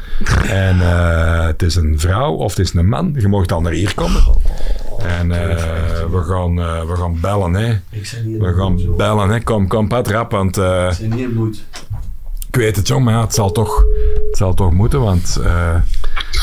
[0.49, 3.15] En eh, het is een vrouw of het is een man.
[3.19, 4.23] Je mag dan naar hier komen.
[5.07, 5.57] En eh,
[6.11, 7.73] we, gaan, eh, we gaan bellen, hè.
[8.39, 9.41] We gaan bellen, hè.
[9.41, 10.91] Kom, kom, Pat, rap, want eh,
[12.49, 13.85] ik weet het, jong, maar ja, het zal toch,
[14.29, 15.75] het zal toch moeten, want eh,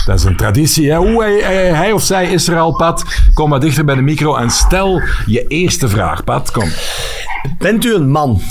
[0.06, 1.00] dat is een traditie, hè.
[1.00, 3.04] Oeh, hij, hij- hij of zij is er al, Pat.
[3.34, 6.70] Kom maar dichter bij de micro en stel je eerste vraag, Pat, kom.
[7.60, 8.42] Bent u een man?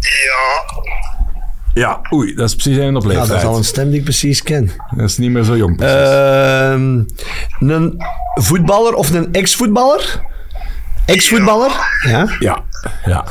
[0.00, 0.82] Ja,
[1.74, 4.04] Ja, oei, dat is precies een op Ja, dat is al een stem die ik
[4.04, 4.70] precies ken.
[4.96, 5.76] Dat is niet meer zo jong.
[5.76, 5.96] precies.
[5.96, 7.02] Ehm,
[7.70, 8.02] een
[8.34, 10.20] voetballer of een ex-voetballer?
[11.06, 11.70] Ex-voetballer?
[12.06, 12.36] Ja.
[12.38, 12.64] ja,
[13.04, 13.24] ja.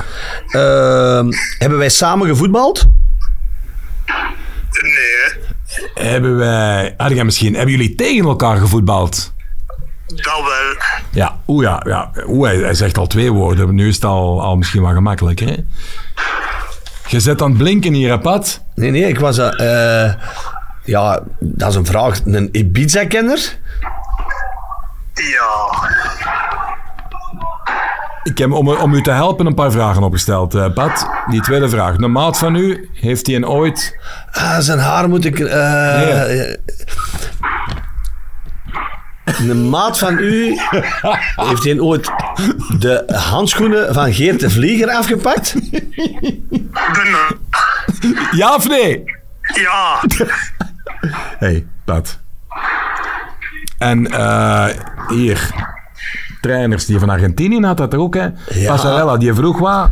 [0.47, 2.87] Ehm, hebben wij samen gevoetbald?
[4.81, 6.93] nee, Hebben wij...
[6.97, 7.53] Had jij misschien...
[7.53, 9.33] Hebben jullie tegen elkaar gevoetbald?
[10.15, 10.83] dat wel.
[11.11, 11.83] Ja, oeh ja.
[11.85, 12.11] ja.
[12.27, 13.75] Oeh, hij, hij zegt al twee woorden.
[13.75, 15.55] Nu is het al, al misschien wel gemakkelijker, hè?
[17.09, 18.61] Je zet aan het blinken hier, hè, Pat?
[18.75, 19.37] Nee, nee, ik was...
[19.37, 20.13] eh, eh,
[20.83, 22.19] ja, dat is een vraag.
[22.25, 23.57] Een Ibiza-kenner?
[25.13, 25.87] Ja,
[28.23, 31.09] Ik heb om, om u te helpen een paar vragen opgesteld, eh, Pat.
[31.29, 31.95] Die tweede vraag.
[31.95, 33.97] De maat van u, heeft hij een ooit...
[34.31, 35.39] Ah, zijn haar moet ik...
[35.39, 35.95] eh,
[36.25, 36.57] Nee.
[39.39, 40.57] Een maat van u
[41.35, 42.11] heeft hij ooit
[42.79, 45.55] de handschoenen van Geert de Vlieger afgepakt?
[48.31, 49.03] Ja of nee?
[49.53, 50.01] ja,
[51.37, 52.19] hey, Pat.
[53.77, 54.67] En eh,
[55.07, 55.49] hier,
[56.41, 58.27] trainers die van Argentinië had dat er ook, hè?
[58.49, 58.71] Ja.
[58.71, 59.89] Passarella, die vroeg wat.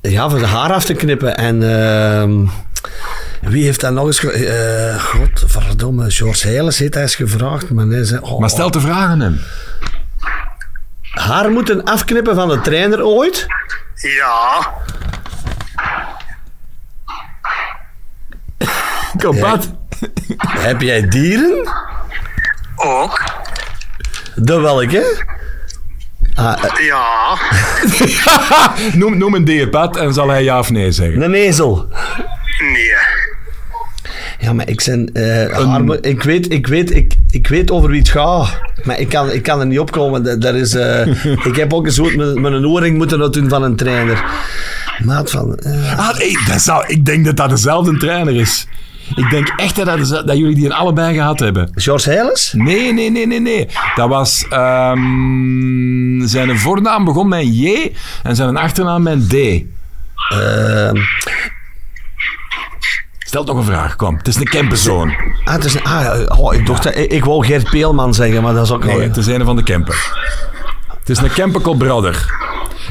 [0.00, 1.36] Ja, voor de haar af te knippen.
[1.36, 2.46] En ehm,
[3.42, 4.18] wie heeft dat nog eens...
[4.18, 7.70] ge- eh Godverdomme, George Heiles heeft hij eens gevraagd.
[7.70, 8.20] Maar hij zei...
[8.20, 9.40] oh, Maar stel te vragen hem.
[11.10, 13.46] Haar moeten afknippen van de trainer ooit?
[13.94, 14.70] ja,
[19.18, 19.70] Kom, Pat.
[20.38, 21.68] Heb jij dieren?
[22.76, 23.22] ook.
[24.34, 25.24] De welke?
[26.34, 27.36] Ah, eh, Ja.
[28.98, 31.22] noem, noem een dieet en zal hij ja of nee zeggen.
[31.22, 31.88] een ezel.
[32.58, 32.92] Nee.
[34.42, 35.10] Ja, maar ik ben...
[35.12, 38.58] eh, arme- ik, weet, ik, weet, ik, ik weet over wie het gaat.
[38.82, 40.22] Maar ik kan, ik kan er niet opkomen.
[40.22, 41.06] Dat, dat is, eh,
[41.46, 44.24] ik heb ook eens ooit met, met een oorring moeten doen van een trainer.
[45.04, 45.54] Maat van...
[45.56, 48.66] eh, Ah, nee, dat zou, ik denk dat dat dezelfde trainer is.
[49.14, 51.70] Ik denk echt dat, dat, dat jullie die in allebei gehad hebben.
[51.74, 52.52] George Heiles?
[52.56, 53.68] Nee, nee, nee, nee, nee.
[53.94, 54.46] Dat was...
[54.50, 59.34] ehm, zijn voornaam begon met een J en zijn achternaam met een D.
[60.32, 60.96] Ehm,
[63.32, 64.16] Stel nog een vraag, kom.
[64.16, 65.14] Het is een Kempenzoon.
[65.44, 68.42] ah, het is een, ah, oh, ik, dacht, dat- ik, ik wou Gert Peelman zeggen,
[68.42, 69.94] maar dat is ook Nee, het is een van de Kempen.
[70.98, 72.26] Het is een Kempenkel brother.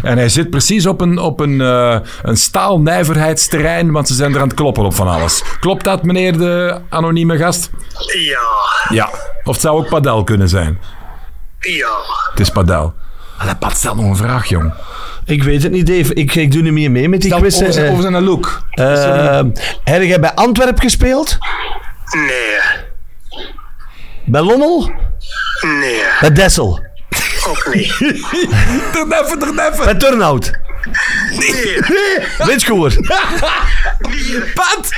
[0.04, 4.41] En hij zit precies op een, op een, eh een staalnijverheidsterrein, want ze zijn er
[4.41, 5.43] aan het kloppen op van alles.
[5.60, 7.69] Klopt dat, meneer de anonieme gast?
[8.17, 8.39] Ja.
[8.95, 9.10] Ja.
[9.43, 10.80] Of het zou ook padel kunnen zijn.
[11.60, 11.89] Ja.
[12.32, 12.93] Het is padel.
[13.38, 14.73] Allee, Pat, stel nog een vraag, jong.
[15.25, 16.13] Ik weet het niet, Dave.
[16.13, 17.62] Ik, ik doe niet meer mee met die Stel quizzen.
[17.62, 18.65] over, zijn, Eh, over zijn look.
[18.71, 19.41] eh,
[19.84, 21.38] heb jij bij Antwerp gespeeld?
[22.15, 22.57] Nee.
[24.25, 24.91] Bij Lommel?
[25.62, 26.01] Nee.
[26.19, 26.79] Bij Dessel?
[27.47, 27.99] Ook niet.
[29.07, 29.84] Neffen, er neffen.
[29.86, 30.51] Bij Turnhout?
[31.38, 31.77] Nee.
[32.38, 32.93] Witschoer?
[34.53, 34.89] Pat,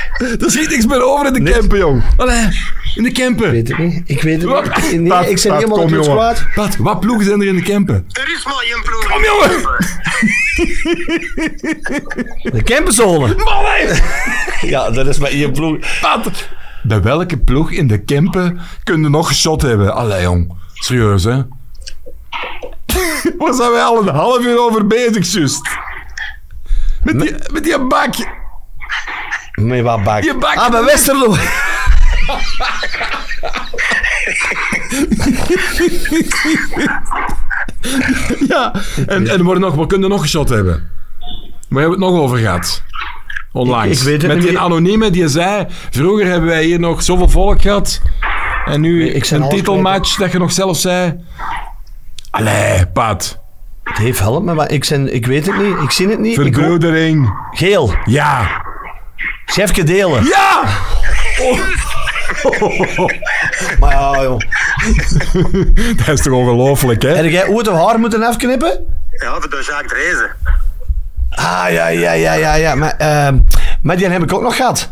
[0.41, 2.03] er schiet niks meer over in de Kempen, jong.
[2.17, 2.47] Allee,
[2.95, 3.51] in de Kempen.
[3.51, 4.01] weet het niet.
[4.05, 4.63] Ik weet het Wat?
[4.63, 4.99] niet.
[5.01, 6.45] Nee, Pat, ik Pat, helemaal op het kwaad.
[6.55, 8.05] Pat, wat ploegen zijn er in de Kempen?
[8.11, 9.07] Er is maar één ploeg.
[9.11, 9.61] Kom, jongen.
[12.57, 13.35] De Kempenzolen.
[14.61, 15.77] Ja, dat is maar één ploeg.
[16.01, 16.47] Pat,
[16.83, 19.93] bij welke ploeg in de Kempen kunnen nog geschot hebben?
[19.93, 20.53] Allee, jong.
[20.73, 21.35] Serieus, hè?
[23.37, 25.69] Waar zijn wij al een half uur over bezig, juist?
[27.03, 28.13] Met die, met die bak.
[29.53, 30.23] Met wat bak?
[30.23, 30.55] Je bak.
[30.55, 31.35] Ah, bij Westerlo.
[38.47, 38.73] Ja,
[39.07, 40.89] en, en we, nog, we kunnen nog geschot hebben.
[41.69, 42.83] Waar hebben we het nog over gehad?
[43.51, 43.91] Onlangs.
[43.91, 45.65] Ik- ik weet het Met die anonieme die zei...
[45.89, 48.01] Vroeger hebben wij hier nog zoveel volk gehad.
[48.65, 51.15] En nu ik een titelmatch dat je nog zelf zei.
[52.31, 53.39] Allee, Pat.
[53.83, 54.53] Dave, help me.
[54.53, 55.77] Maar ik, ben, ik weet het niet.
[55.81, 56.35] Ik zie het niet.
[56.35, 57.33] Verbroedering.
[57.51, 57.93] Geel.
[58.05, 58.61] Ja.
[59.45, 60.23] Chefke delen.
[60.25, 60.63] Ja!
[63.79, 64.37] Maar ja, joh.
[66.05, 67.09] Dat is toch ongelooflijk, hè?
[67.09, 68.85] Heb jij ooit een haar moeten afknippen?
[69.11, 70.35] Ja, voor de Jacques Drezen.
[71.29, 72.53] Ah, ja, ja, ja, ja.
[72.53, 72.75] ja.
[72.75, 73.37] Maar, ehm,
[73.81, 74.89] maar die heb ik ook nog gehad.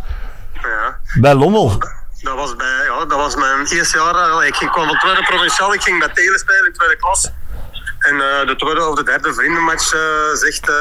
[0.61, 0.97] Ja.
[1.19, 1.77] Bij Lommel.
[2.21, 4.15] Dat was, bij, ja, dat was mijn eerste jaar.
[4.41, 7.31] eh, Ik ging- kwam van tweede provinciaal, ik ging bij Telen spelen in tweede klas.
[7.99, 9.99] En eh, de tweede of de derde vriendenmatch eh,
[10.33, 10.75] zegt eh,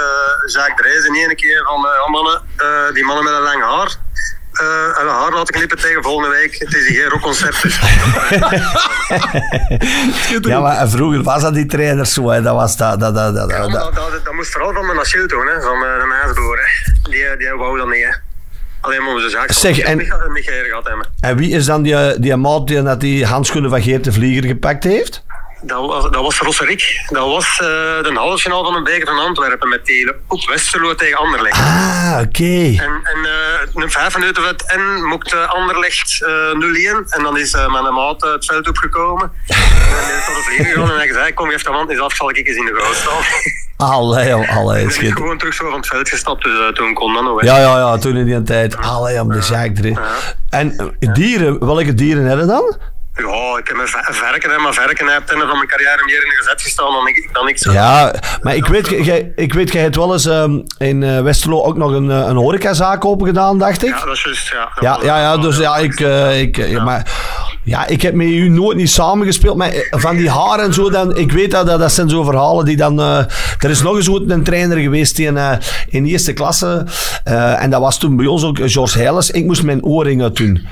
[0.54, 3.62] Jacques Drees in één keer van eh, ja, mannen, eh, die mannen met een lang
[3.62, 3.94] haar.
[4.60, 6.54] Eh en een haar laten knippen tegen volgende week.
[6.58, 7.62] Het is hier geen rockconcert.
[7.62, 7.80] Dus.
[10.40, 12.28] Ja, maar vroeger was dat die trainer zo.
[12.30, 12.42] Hè.
[12.42, 13.00] Dat was dat.
[13.00, 13.94] dat, dat, dat, Ja, dat.
[13.94, 16.28] dat, dat, moest vooral van mijn Achille doen, hè, van mijn, mijn.
[16.28, 16.34] Hè.
[17.10, 18.04] Die, die wou dat niet.
[18.04, 18.10] Hè.
[18.80, 19.52] Alleen maar onze zaak.
[19.52, 21.06] Zeg, en- Niet, niet geëerd gehad hebben.
[21.20, 24.44] En wie is dan die, die maat die dat die handschoenen van Geert de Vlieger
[24.48, 25.22] gepakt heeft?
[25.62, 27.04] Dat was, dat was Rosserik.
[27.08, 27.66] Dat was eh,
[28.02, 31.56] de halve finale van een beker van Antwerpen met Telen op Westerlo tegen Anderlecht.
[31.58, 32.74] Ah, oké.
[32.82, 36.30] En, en eh, een vijf minuten vet en mocht uh, Anderlecht eh
[37.04, 37.08] 0-1.
[37.08, 39.32] En dan is eh mijn maat eh, het veld opgekomen.
[39.46, 42.00] en dan is tot de vlieger gegaan en hij zei, kom, geef de hand eens
[42.00, 43.22] af, zal ik eens in de goal staan.
[43.80, 45.16] Allee, joh, allee, en dan is schitterend.
[45.16, 47.40] gewoon terug zo van het veld gestapt, dus eh, toen kon dat nog.
[47.40, 47.46] hè.
[47.46, 48.76] Ja, ja, ja, toen in die tijd.
[48.76, 49.98] Allee, om de zaak erin.
[50.50, 52.76] En eh, dieren, welke dieren hebben dan?
[53.26, 56.04] Ja, ik heb mijn ver- verken, hè, maar verken heb het einde van mijn carrière
[56.04, 57.72] meer in de gezet gestaan dan ik, dan ik zo.
[57.72, 61.62] Ja, maar ik weet, jij, ik weet, jij hebt wel eens ehm, in eh, Westerlo
[61.62, 63.88] ook nog een, eh, een horecazaak open gedaan, dacht ik.
[63.98, 64.68] Ja, dat is juist, ja.
[64.80, 67.06] Ja, ja, ja, dus ja, ik, eh, ik, eh, maar,
[67.70, 70.90] ja, ik heb met u nooit niet samengespeeld, maar eh, van die haren en zo,
[70.90, 73.18] dan, ik weet dat, dat, zijn zo verhalen die dan, eh,
[73.58, 75.52] er is nog eens ooit een trainer geweest die in, eh,
[75.88, 76.86] in eerste klasse,
[77.24, 80.66] en dat was toen bij ons ook George Heiles, ik moest mijn oorringen doen.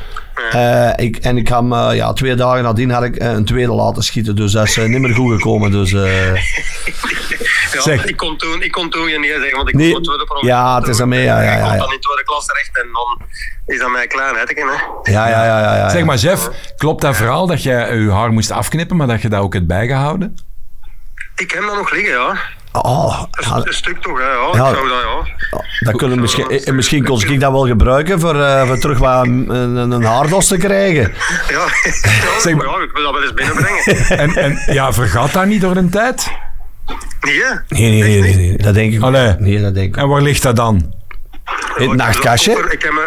[0.96, 4.52] Ik, en ik had ja, twee dagen nadien had ik een tweede laten schieten, dus
[4.52, 5.92] dat is niet meer goed gekomen, dus...
[7.72, 8.04] Ja, Zeg.
[8.04, 9.92] Ik, kon toen, ik kon toen je niet zeggen, want ik Nee.
[9.92, 10.26] kon tweede.
[10.40, 13.26] Ja, het is aan mij, ja, ja, ja, dan in tweede klas terecht en dan
[13.66, 15.10] is dat mijn klein hetken, hè.
[15.12, 15.88] ja, ja, ja, ja, ja.
[15.88, 19.28] Zeg maar, Jeff, klopt dat verhaal dat jij je haar moest afknippen, maar dat je
[19.28, 20.36] dat ook hebt bijgehouden?
[21.36, 22.36] Ik heb dat nog liggen, ja.
[22.72, 24.24] Oh, ja, Een stuk toch, hè.
[24.24, 24.68] Ja, Ja.
[24.68, 25.64] ik zou dat, ja.
[25.80, 29.50] Dat kunnen misschien, misschien kon ik dat wel gebruiken voor, eh, voor terug wat een,
[29.50, 31.14] een, een haardos te krijgen.
[31.48, 31.54] Ja,
[32.02, 33.84] ja, Zeg maar- ja, ik wil dat wel eens binnenbrengen.
[34.18, 36.30] En, en ja, vergaat dat niet door een tijd?
[37.20, 37.42] Nee?
[37.68, 39.34] Nee, nee, nee, dat denk ik Allee.
[39.38, 40.74] Nee, dat denk ik En waar ligt dat dan?
[41.76, 42.52] In het Ja, nachtkastje?
[42.70, 42.98] Ik heb een,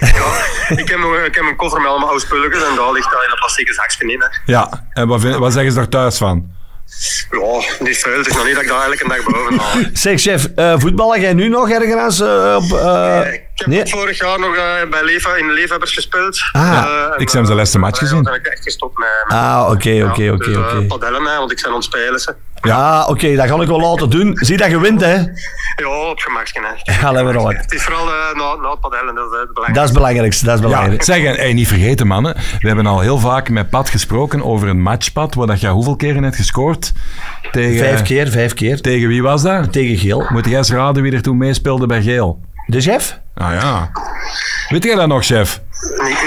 [0.08, 3.10] ja, ik heb een, ik heb een koffer met allemaal oude spulletjes en daar ligt
[3.10, 4.26] dat in een plastieke zakje in, hè.
[4.52, 6.52] Ja, en wat, vind- wat zeggen ze daar thuis van?
[7.30, 8.16] Ja, niet veel.
[8.18, 9.80] Het is nog niet dat ik daar elke dag boven haal.
[9.92, 12.20] Zeg chef, eh voetballen jij nu nog ergens?
[12.20, 13.20] eh, op, eh,
[13.54, 13.86] ik heb nee?
[13.86, 16.38] vorig jaar nog eh, bij Leva, in de Leefhebbers gespeeld.
[16.52, 18.22] Ah, Eh, en, ik heb zijn eh, laatste match gezien.
[18.22, 19.08] Dan heb ik echt gestopt met...
[19.24, 20.82] met Ah, oké, oké, oké, dus, oké.
[20.86, 22.20] padellen, hè, want ik ben aan het spelen.
[22.20, 22.34] Ze.
[22.60, 24.36] Ja, oké, dat ga ik wel laten doen.
[24.40, 25.14] Zie dat je wint, hè?
[25.14, 26.62] Ja, op gemaksken.
[26.62, 26.92] Hè.
[27.00, 27.48] Ja, let maar op.
[27.48, 29.72] Het is vooral eh, na, na het padellen, dat is het belangrijkste.
[29.72, 32.86] Dat is het belangrijkste, dat is Ja, zeg, en hey, niet vergeten mannen, we hebben
[32.86, 36.36] al heel vaak met Pat gesproken over een matchpad, waar dat jij hoeveel keren hebt
[36.36, 36.92] gescoord?
[37.52, 38.80] Tegen, Vijf keer, vijf keer.
[38.80, 39.72] Tegen wie was dat?
[39.72, 40.26] Tegen Geel.
[40.28, 42.40] Moet jij eens raden wie er toen meespeelde bij Geel?
[42.66, 43.18] De chef?
[43.34, 43.90] Ah ja.
[44.68, 45.60] Weet jij dat nog, chef?
[46.02, 46.18] Niet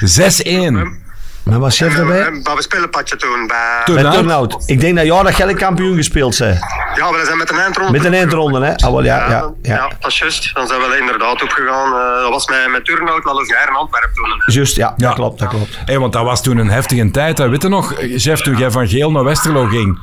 [0.00, 0.70] hè.
[0.70, 1.02] 6-1.
[1.44, 2.20] Maar was chef daarbij?
[2.20, 3.46] Eh, Maar we spelen padje toen.
[3.46, 3.56] Bij...
[3.84, 4.50] Toen- Bij Turnout?
[4.50, 4.62] Turnout.
[4.66, 6.58] Ik denk dat jij dat jij kampioen gespeeld zijn.
[6.96, 7.92] Ja, we zijn met een eindronde.
[7.92, 8.74] Met een eindronde, hè?
[8.74, 9.90] Ah, wel, ja, ja, ja, ja.
[10.00, 10.54] dat is juist.
[10.54, 11.92] Dan zijn we er inderdaad opgegaan.
[11.92, 14.30] Eh dat was met, met Turnhout, Lallevière en Antwerpen toen.
[14.44, 14.52] hè.
[14.52, 15.06] Juist, ja, Ja.
[15.06, 15.78] dat klopt, dat klopt.
[15.84, 17.38] Hey, want dat was toen een heftige tijd.
[17.38, 17.48] Hè.
[17.48, 19.98] Weet je nog, chef, toen jij van Geel naar Westerlo ging?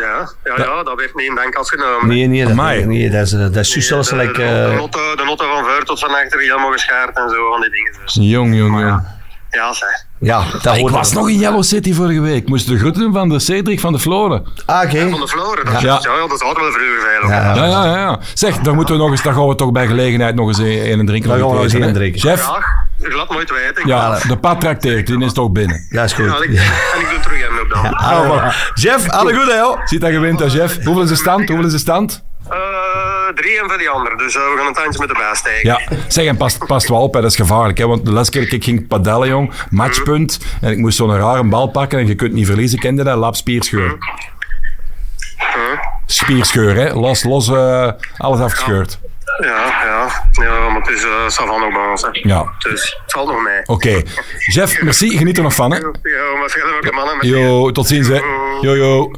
[0.00, 2.08] Ja, ja, ja, dat werd niet in dank afgenomen.
[2.08, 2.84] Nee, nee, dat, Amai.
[2.84, 5.24] nee, dat is, eh, dat is juist de, zoals de, like, de, eh, notte, de
[5.24, 7.92] notte van voor tot van achter helemaal geschaard en zo van die dingen.
[8.04, 8.14] Dus.
[8.20, 9.02] Jong, jong, jong.
[9.50, 10.04] Ja, zeg.
[10.18, 11.16] Ja, dat Ik was er.
[11.16, 12.42] nog in Yellow City vorige week.
[12.42, 14.46] Ik moest de groeten doen van de Cedric van de Floren.
[14.66, 15.10] Ah, oké.
[15.10, 16.00] Van de Floren, dat, is Ja.
[16.02, 16.16] ja.
[16.16, 17.30] ja, dat zouden we vroeger veel.
[17.30, 17.54] Ja.
[17.54, 17.96] Ja, ja, ja.
[17.96, 18.18] ja.
[18.34, 20.98] Zeg, dan moeten we nog eens, dan gaan we toch bij gelegenheid nog eens een,
[20.98, 21.28] een drinken.
[21.28, 22.20] Dan gaan we nog eens een drinken.
[22.20, 22.48] Chef,
[23.08, 23.86] Ja, laat nooit weten.
[23.86, 25.86] ja, de pad trakteert, die is toch binnen.
[25.90, 26.24] Ja, is goed.
[26.24, 26.48] Ja, ik,
[26.94, 27.94] en ik doe terug hem op dan.
[27.94, 29.80] Ah, Chef, alle goed, hè, joh?
[29.84, 30.84] Ziet dat je wint, hè, chef?
[30.84, 31.48] Hoeveel is de stand?
[31.48, 32.24] Hoeveel is de stand?
[32.48, 32.56] Eh,
[33.34, 34.16] drie en voor die ander.
[34.16, 35.68] Dus eh, we gaan een tandje met de baas steken.
[35.68, 37.20] Ja, zeg, en past, past wel op, hè.
[37.20, 37.78] dat is gevaarlijk.
[37.78, 37.86] Hè?
[37.86, 41.66] Want de laatste keer ik ging padellen, jong, matchpunt, en ik moest zo'n rare bal
[41.66, 43.16] pakken en je kunt niet verliezen, kende dat?
[43.18, 43.96] Lap spierscheur.
[46.06, 46.92] Spierscheur, hè?
[46.94, 48.98] Los, los, eh, alles afgescheurd.
[49.02, 49.08] Ja,
[49.84, 50.12] ja.
[50.32, 52.02] ja maar het is uh, Savan ook bij ons.
[52.02, 52.08] Hè.
[52.12, 52.52] Ja.
[52.58, 53.66] Dus het valt nog mee.
[53.66, 54.02] Oké.
[54.38, 55.78] Chef, merci, geniet er nog van, hè?
[55.78, 55.90] Ja,
[56.38, 57.64] maar verder ook mannen.
[57.64, 58.20] Met tot ziens, hè.
[58.60, 59.10] Yo, yo.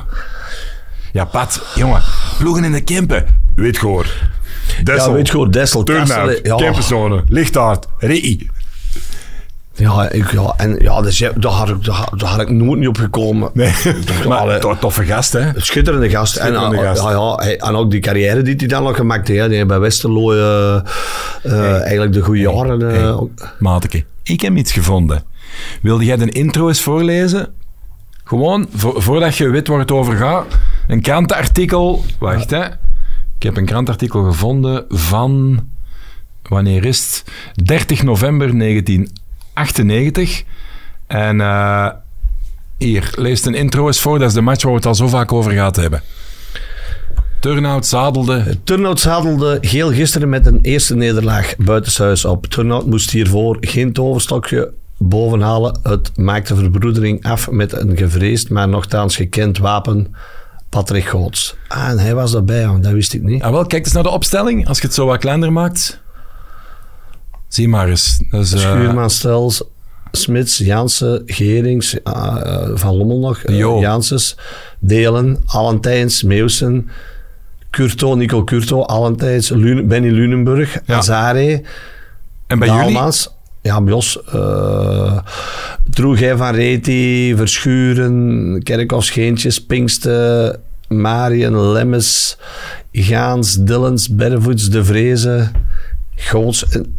[1.12, 2.02] Ja, Pat, jongen,
[2.38, 3.40] ploegen in de Kempen.
[3.54, 3.80] Weet.
[4.82, 6.56] Dessel, Ja, weet je gewoon, Dessel, Turnhout, ja.
[6.56, 8.50] Kempenzone, Lichtaard, Rii.
[9.76, 12.78] Ja, ik, ja, en ja, dus, ja, daar, had ik, daar, daar had ik nooit
[12.78, 13.50] niet op gekomen.
[13.54, 13.72] Nee,
[14.28, 14.58] maar allee.
[14.58, 15.50] to- toffe gast, hè?
[15.56, 16.34] Schitterende gast.
[16.34, 17.02] Schitterende en, gast.
[17.02, 19.48] Ja, ja, en ook die carrière die hij dan nog gemaakt heeft.
[19.48, 20.76] Die bij Westerlo eh,
[21.42, 22.90] eh, eigenlijk de goede jaren.
[22.94, 25.22] eh, Hey, Mateke, ik heb iets gevonden.
[25.82, 27.48] Wilde jij de intro eens voorlezen?
[28.24, 30.46] Gewoon, vo- voordat je weet waar het over gaat.
[30.88, 32.04] Een krantenartikel.
[32.18, 32.64] Wacht, hè.
[33.38, 35.60] Ik heb een krantenartikel gevonden van...
[36.48, 37.22] Wanneer is
[37.54, 37.64] het?
[37.66, 38.54] 30 november
[39.56, 40.44] 1998.
[41.06, 41.88] En eh,
[42.78, 44.18] hier, lees een intro eens voor.
[44.18, 46.02] Dat is de match waar we het al zo vaak over gehad hebben.
[47.40, 48.58] Turnout zadelde...
[48.64, 52.46] Turnhout zadelde Geel gisteren met een eerste nederlaag buitenshuis op.
[52.46, 55.78] Turnhout moest hiervoor geen toverstokje bovenhalen.
[55.82, 60.14] Het maakte verbroedering af met een gevreesd, maar nogthans gekend wapen.
[60.68, 61.56] Patrick Goots.
[61.68, 63.42] Ah, en hij was daarbij, want dat wist ik niet.
[63.42, 64.68] Ah, wel, kijk eens naar de opstelling.
[64.68, 66.00] Als je het zo wat kleiner maakt.
[67.56, 68.20] Zie maar eens.
[68.30, 69.62] Dat is, eh, Schuurman, Stels,
[70.12, 73.80] Smits, Jansen, Gerings, eh, Van Lommel nog, eh, Jo.
[73.80, 74.36] Janssens,
[74.78, 76.88] Delen, Allentijns, Meeuwsen,
[77.70, 80.96] Curto, Nico Curto, Allentijns, Lune- Benny Lunenburg, Ja.
[80.96, 81.62] Azare,
[82.46, 82.98] en bij jullie?
[83.62, 84.18] Ja, bij ons.
[84.34, 85.18] Uh,
[85.90, 92.38] Droegij van Reti, Verschuren, Kerkhoffs, Geentjes, Pinksten, Marien, Lemmes,
[92.92, 95.52] Gaans, Dillens, Bervoets, De Vrezen,
[96.14, 96.68] Goots.
[96.68, 96.98] En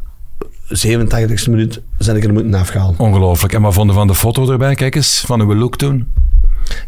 [0.70, 2.94] 87e minuut zijn ik er moeten afgaan.
[2.98, 3.54] Ongelooflijk.
[3.54, 4.76] En wat vonden van de foto erbij?
[4.76, 6.08] Kijk eens, van uw look toen.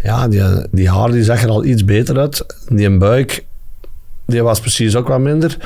[0.02, 2.46] Ja, die, die haar die zag er al iets beter uit.
[2.70, 3.44] Die buik,
[4.26, 5.58] die was precies ook wat minder.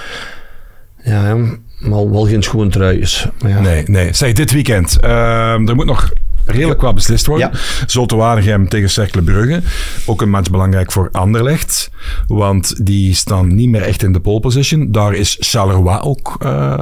[1.03, 1.35] Ja,
[1.79, 2.71] maar wel geen schoen.
[2.77, 3.59] Maar ja.
[3.59, 4.13] Nee, nee.
[4.13, 4.99] Zeg, dit weekend.
[4.99, 6.11] ehm, er moet nog
[6.45, 7.49] redelijk wat beslist worden.
[7.53, 7.59] Ja.
[7.87, 9.61] Zulte Waregem tegen Cercle Brugge.
[10.05, 11.89] Ook een match belangrijk voor Anderlecht.
[12.27, 14.91] Want die staan niet meer echt in de pole position.
[14.91, 16.79] Daar is Charleroi ook eh,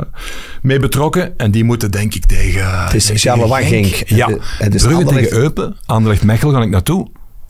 [0.62, 1.38] mee betrokken.
[1.38, 2.84] En die moeten denk ik tegen...
[2.84, 3.86] Het is Charleroi Genk.
[4.06, 4.28] Ja.
[4.30, 5.76] Het- het is Brugge Anderlecht- tegen Eupen.
[5.86, 7.08] Anderlecht-Mechel ga ik naartoe.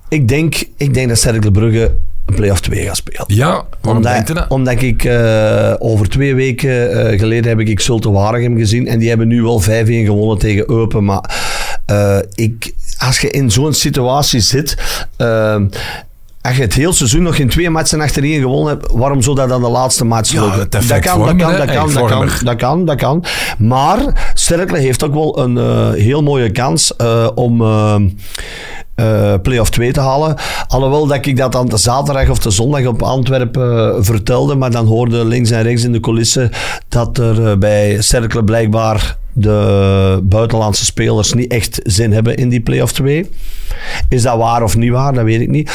[0.10, 3.24] Ik denk, ik denk dat Cercle Brugge een play-off 2 gaat spelen.
[3.28, 4.46] Ja, waarom denk je dat?
[4.50, 9.10] omdat ik eh, over twee weken eh, geleden heb ik Zulte Waregem gezien en die
[9.10, 11.04] hebben nu wel 5-1 gewonnen tegen Eupen.
[11.06, 11.24] Maar
[11.92, 14.78] eh, ik, als je in zo'n situatie zit,
[15.18, 15.56] eh,
[16.42, 19.50] als je het hele seizoen nog in twee matchen achterin gewonnen hebt, waarom zou dat
[19.50, 20.70] dan de laatste match Ja, lukken?
[20.70, 23.24] dat kan, dat kan, dat kan, dat kan, dat kan, dat kan.
[23.58, 26.96] Maar Sterkle heeft ook wel een eh, heel mooie kans
[27.36, 27.62] om
[29.02, 30.36] eh, play-off 2 te halen.
[30.68, 34.86] Alhoewel dat ik dat aan de zaterdag of de zondag op Antwerpen vertelde, maar dan
[34.86, 36.50] hoorde links en rechts in de coulissen
[36.90, 42.92] dat er bij Cercle blijkbaar de buitenlandse spelers niet echt zin hebben in die play-off
[42.92, 43.30] 2.
[44.10, 45.14] Is dat waar of niet waar?
[45.14, 45.72] Dat weet ik niet.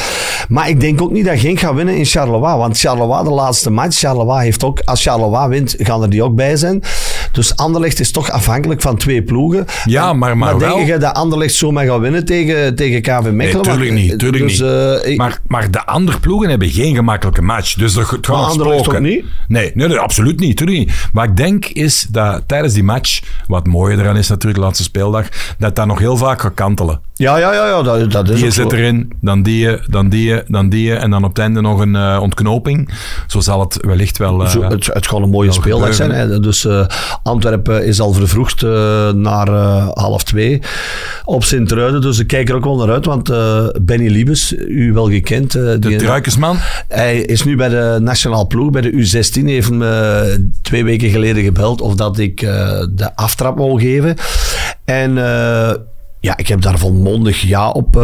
[0.49, 2.55] Maar ik denk ook niet dat Genk gaat winnen in Charleroi.
[2.55, 6.35] Want Charleroi, de laatste match, Charleroi heeft ook, als Charleroi wint, gaan er die ook
[6.35, 6.83] bij zijn.
[7.31, 9.65] Dus Anderlecht is toch afhankelijk van twee ploegen.
[9.85, 13.29] Ja, En- maar- maar denk wel- je dat Anderlecht zomaar gaat winnen tegen, tegen KV
[13.31, 13.65] Mechelen?
[13.65, 14.19] Nee, tuurlijk niet.
[14.19, 14.69] Tuurlijk dus, niet.
[14.69, 17.73] eh, ik- maar, maar de andere ploegen hebben geen gemakkelijke match.
[17.73, 19.25] Dus gaat Anderlecht ook niet?
[19.47, 20.57] Nee, nee, nee, absoluut niet.
[20.57, 20.91] Tuurlijk niet.
[21.13, 24.83] Maar ik denk is dat tijdens die match, wat mooier eraan is natuurlijk, de laatste
[24.83, 26.99] speeldag, dat dat nog heel vaak gaat kantelen.
[27.13, 28.75] ja, ja, ja, ja, dat, dat is Die zit zo.
[28.75, 30.95] erin, dan die, dan die, dan die.
[30.95, 32.89] En dan op het einde nog een eh, ontknoping.
[33.27, 34.43] Zo zal het wellicht wel...
[34.43, 36.11] eh, Zo, het, het gaat een mooie speeldag zijn.
[36.11, 36.39] Hè.
[36.39, 36.85] Dus eh,
[37.27, 40.61] Antwerpen is al vervroegd eh, naar eh, half twee
[41.25, 42.01] op Sint-Truiden.
[42.01, 43.05] Dus ik kijk er ook wel naar uit.
[43.05, 45.51] Want eh, Benny Liebes, u wel gekend.
[45.51, 46.57] de Truikersman.
[46.87, 49.43] hij is nu bij de nationaal ploeg, bij de U16.
[49.43, 54.15] Hij heeft me twee weken geleden gebeld of dat ik de aftrap wou geven.
[54.85, 55.13] En
[56.19, 57.95] ja, ik heb daar volmondig ja op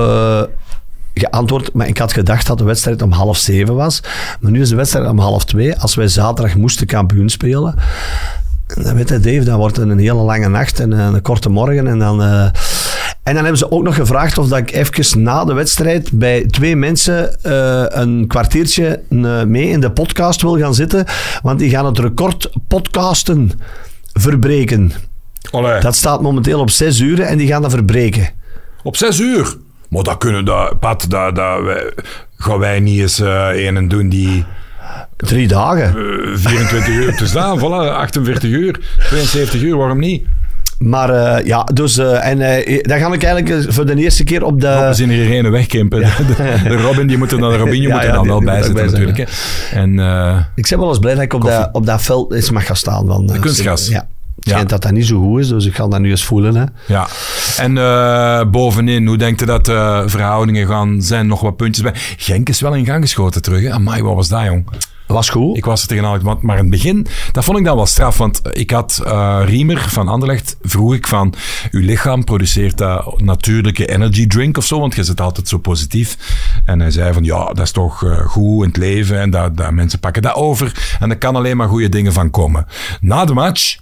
[1.13, 1.73] geantwoord.
[1.73, 4.01] Maar ik had gedacht dat de wedstrijd om half zeven was.
[4.39, 5.79] Maar nu is de wedstrijd om half twee.
[5.79, 7.75] Als wij zaterdag moesten kampioen spelen...
[8.67, 11.87] Dan weet je, Dave, dan wordt een hele lange nacht en een korte morgen.
[11.87, 12.43] En dan, eh,
[13.23, 16.45] en dan hebben ze ook nog gevraagd of dat ik even na de wedstrijd bij
[16.45, 21.05] twee mensen eh, een kwartiertje eh, mee in de podcast wil gaan zitten.
[21.41, 23.51] Want die gaan het record podcasten
[24.13, 24.91] verbreken.
[25.51, 28.29] Allee, Dat staat momenteel op zes uur en die gaan dat verbreken.
[28.83, 29.57] Op zes uur.
[29.89, 31.93] Maar dat kunnen, dat, Pat, dat, dat, wij,
[32.37, 34.45] gaan wij niet eens eh een doen die
[35.17, 35.87] Drie dagen.
[35.87, 37.59] eh, 24 uur te staan.
[37.59, 40.23] Voilà, 48 uur, 72 uur, waarom niet?
[40.79, 41.97] Maar eh, ja, dus...
[41.97, 44.85] eh, en eh, dan ga ik eigenlijk eh, voor de eerste keer op de...
[44.87, 45.99] We zien hier wegkimpen.
[45.99, 46.13] De,
[46.67, 48.39] de Robin, die moet er dan, de Robinho Ja, moet er ja, dan die- wel
[48.39, 49.17] die bij zitten natuurlijk.
[49.17, 49.23] Hè.
[49.79, 52.49] En eh, Ik ben wel eens blij dat ik op, dat, op dat veld eens
[52.51, 53.05] mag gaan staan.
[53.05, 53.87] Want, eh, kunstgras.
[53.87, 54.07] Ja.
[54.39, 54.63] Ja.
[54.63, 56.55] dat dat niet zo goed is, dus ik ga dat nu eens voelen.
[56.55, 56.65] Hè.
[56.87, 57.07] ja.
[57.57, 61.27] En eh, bovenin, hoe denkt u dat de verhoudingen gaan zijn?
[61.27, 62.01] Nog wat puntjes bij.
[62.17, 63.61] Genk is wel in gang geschoten terug.
[63.61, 63.71] Hè?
[63.71, 64.65] Amai, wat was dat, jong?
[65.07, 65.57] Was goed.
[65.57, 68.17] Ik was er tegen Alex, maar in het begin, dat vond ik dan wel straf.
[68.17, 71.33] Want ik had eh, Riemer van Anderlecht, vroeg ik van,
[71.71, 74.79] uw lichaam produceert dat natuurlijke energy drink of zo?
[74.79, 76.17] Want je zit altijd zo positief.
[76.65, 79.57] En hij zei van, ja, dat is toch eh, goed in het leven en dat,
[79.57, 80.97] dat mensen pakken dat over.
[80.99, 82.65] En er kan alleen maar goede dingen van komen.
[83.01, 83.81] Na de match...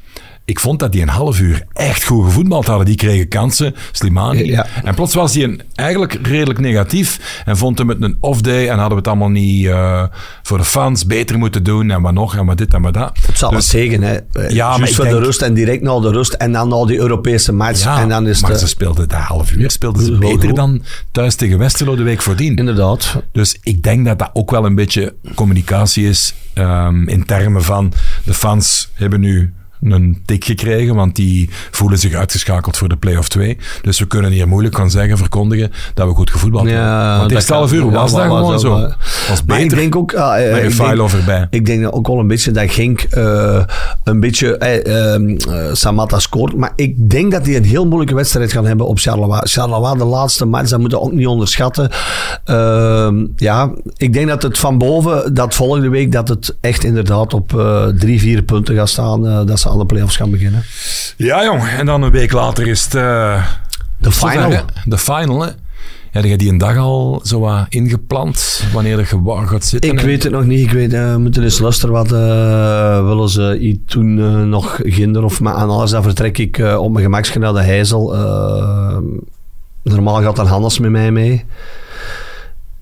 [0.51, 2.85] Ik vond dat die een half uur echt goed gevoetbald hadden.
[2.85, 4.45] Die kregen kansen, Slimani.
[4.45, 4.65] Ja.
[4.83, 7.41] En plots was hij een, eigenlijk redelijk negatief.
[7.45, 8.63] En vond hem het een off-day.
[8.63, 10.03] En hadden we het allemaal niet eh,
[10.43, 11.91] voor de fans beter moeten doen.
[11.91, 13.17] En wat nog, en wat dit en wat dat.
[13.27, 14.01] Het zal Dus- wat zeggen.
[14.01, 14.13] Hè.
[14.15, 16.33] Eh, Ja, maar Juist ik voor de denk- rust en direct na de rust.
[16.33, 17.83] En dan na die Europese match.
[17.83, 20.55] Ja, en dan is maar het, ze speelden dat half uur speelden ze beter goed.
[20.55, 22.55] dan thuis tegen Westerlo de week voordien.
[22.55, 23.21] Inderdaad.
[23.31, 27.93] Dus ik denk dat dat ook wel een beetje communicatie is ehm, in termen van
[28.23, 33.29] de fans hebben nu een tik gekregen, want die voelen zich uitgeschakeld voor de play-off
[33.29, 33.57] 2.
[33.81, 36.87] Dus we kunnen hier moeilijk gaan zeggen, verkondigen dat we goed gevoetbald hebben.
[36.87, 38.69] want het dat eerste half uur Ja, was dat gewoon zo.
[39.29, 40.13] was Maar ik beter denk ook...
[40.13, 41.47] ah, eh, ik denk-.
[41.49, 43.63] Ik denk ook wel een beetje dat Genk eh,
[44.03, 44.57] een beetje...
[44.57, 46.55] eh, Samatta scoort.
[46.55, 49.39] Maar ik denk dat die een heel moeilijke wedstrijd gaan hebben op Charleroi.
[49.43, 51.89] Charleroi, de laatste match, dat moeten we ook niet onderschatten.
[52.45, 57.33] Ehm, ja, ik denk dat het van boven, dat volgende week, dat het echt inderdaad
[57.33, 57.49] op
[57.97, 59.45] drie, vier punten gaat staan.
[59.45, 60.63] dat ze aan de play-offs gaan beginnen.
[61.17, 61.67] Ja, jong.
[61.67, 62.95] En dan een week later is het...
[62.95, 63.45] eh,
[63.97, 64.51] De final.
[64.85, 65.49] De final, hè.
[66.11, 68.63] Heb je die een dag al zo wat ingepland?
[68.73, 69.05] Wanneer je
[69.45, 69.91] gaat zitten?
[69.91, 70.59] Ik en- weet het nog niet.
[70.59, 74.79] Ik weet, eh, we moeten eens luisteren wat eh, willen ze iets doen eh, nog
[74.83, 75.91] ginder of maar aan alles.
[75.91, 78.15] Dan vertrek ik op mijn gemakje naar de Heizel.
[79.83, 81.45] Normaal gaat dan Hannes met mij mee.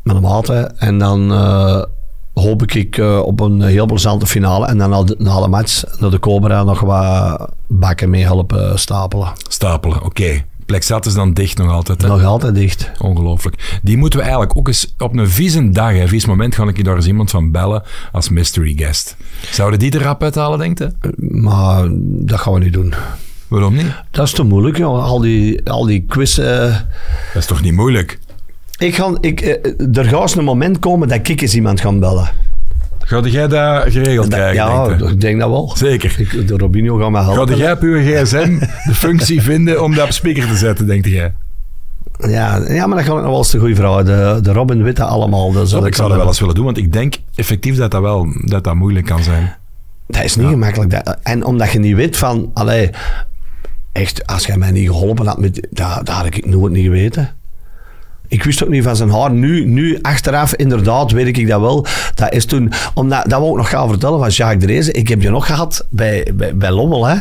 [0.04, 0.47] Met een maat.
[0.47, 0.62] hè.
[0.62, 1.32] En dan
[2.39, 4.65] hoop ik, ik eh, op een heel plezante finale.
[4.65, 8.80] En dan na de, na de match naar de Cobra nog wat bakken mee helpen
[8.80, 9.32] stapelen.
[9.47, 10.43] Stapelen, oké.
[10.65, 12.02] Plexat is dan dicht nog altijd.
[12.02, 12.08] Hè?
[12.08, 12.91] Nog altijd dicht.
[13.02, 13.80] Ongelooflijk.
[13.84, 16.78] Die moeten we eigenlijk ook eens op een vieze dag, een vies moment, ga ik
[16.78, 19.15] je daar eens iemand van bellen als mystery guest.
[19.52, 20.88] Zouden die er rap uithalen, denkt u?
[21.17, 22.93] Maar dat gaan we niet doen.
[23.47, 23.93] Waarom niet?
[24.12, 25.04] Dat is te moeilijk, joh.
[25.04, 26.38] Al die, al die quiz...
[26.38, 26.62] eh,
[27.34, 28.19] Dat is toch niet moeilijk?
[28.80, 31.92] Ik ga, ik, eh, er gaat eens een moment komen dat ik eens iemand ga
[31.92, 32.30] bellen.
[33.00, 35.72] Ga jij dat geregeld krijgen, ja, ik denk dat wel.
[35.76, 36.15] Zeker.
[36.20, 37.58] Ik, de Robinho gaat me Ga helpen.
[37.58, 38.60] jij op uw gsm
[38.90, 41.34] de functie vinden om dat op speaker te zetten, denkt jij?
[42.19, 44.04] Ja, ja, maar dat gaat ook nog wel eens de goede vrouw.
[44.04, 45.52] De, de Robin weet dat allemaal.
[45.52, 48.02] Dat, zal ik zou dat wel eens willen doen, want ik denk effectief dat dat
[48.02, 49.56] wel dat dat moeilijk kan zijn.
[50.08, 50.90] Dat is niet gemakkelijk.
[50.90, 52.52] Dat, en omdat je niet weet van...
[52.54, 52.90] Allee,
[53.92, 57.30] echt, als jij mij niet geholpen had, met, dat, dat had ik nooit niet geweten.
[58.30, 59.32] Ik wist ook niet van zijn haar.
[59.32, 61.86] Nu, nu achteraf, inderdaad, weet ik dat wel.
[62.15, 62.71] Dat is toen...
[62.94, 64.94] Omdat, dat we ook nog gaan vertellen van Jacques Drezen.
[64.94, 67.15] Ik heb je nog gehad bij, bij, bij Lommel, hè.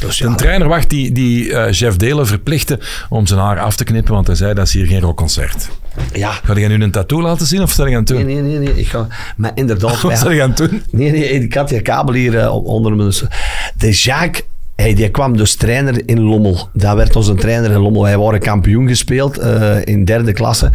[0.00, 3.84] Dus Een trainer wacht die, die eh, Jeff Delen verplichtte om zijn haar af te
[3.84, 5.68] knippen, want hij zei dat is hier geen rockconcert.
[6.12, 6.30] ja.
[6.30, 8.24] Ga je nu een tattoo laten zien of stel je aan doen?
[8.24, 8.78] Nee, nee, nee, nee.
[8.80, 10.82] Ik ga, maar inderdaad, Wat stel je aan doen?
[10.90, 13.28] Nee, nee, ik had die kabel hier eh, onder me.
[13.76, 14.42] De Jacques,
[14.74, 16.68] hey, die kwam dus trainer in Lommel.
[16.72, 18.02] Dat werd onze trainer in Lommel.
[18.02, 20.70] Wij waren kampioen gespeeld eh, in derde klasse.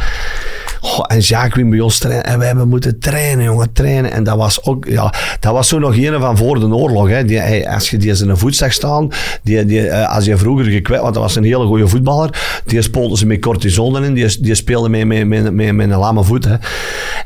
[0.82, 2.26] Goh, en Jacques bij ons trainen.
[2.26, 4.12] En wij hebben moeten trainen, jongen, trainen.
[4.12, 7.10] En dat was ook, ja, dat was zo nog een van voor de oorlog.
[7.10, 7.26] Hè.
[7.26, 9.10] Die, als je die in een voet zag staan,
[9.44, 12.82] die, die, eh, als je vroeger gekwet, want dat was een hele goede voetballer, die
[12.82, 16.46] speelde ze met cortison in, die, die speelde met, met, met, met, een lame voet.
[16.46, 16.56] Hè.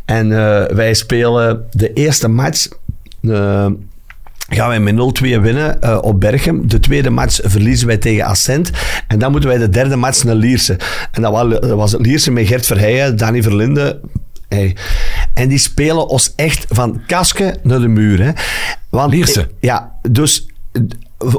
[0.06, 2.68] En eh, wij spelen de eerste match.
[4.56, 6.68] Gaan wij met 0-2 winnen eh, op Berchem.
[6.68, 8.72] De tweede match verliezen wij tegen Ascent.
[9.08, 10.78] En dan moeten wij de derde match naar Lierse.
[11.12, 14.00] En dat was, het Lierse met Gert Verheijen, Danny Verlinde.
[14.48, 14.76] Hey.
[15.34, 18.24] En die spelen ons echt van kasken naar de muur.
[18.24, 18.32] Hè.
[18.90, 19.50] Want, Lierse?
[19.60, 20.48] Ja, dus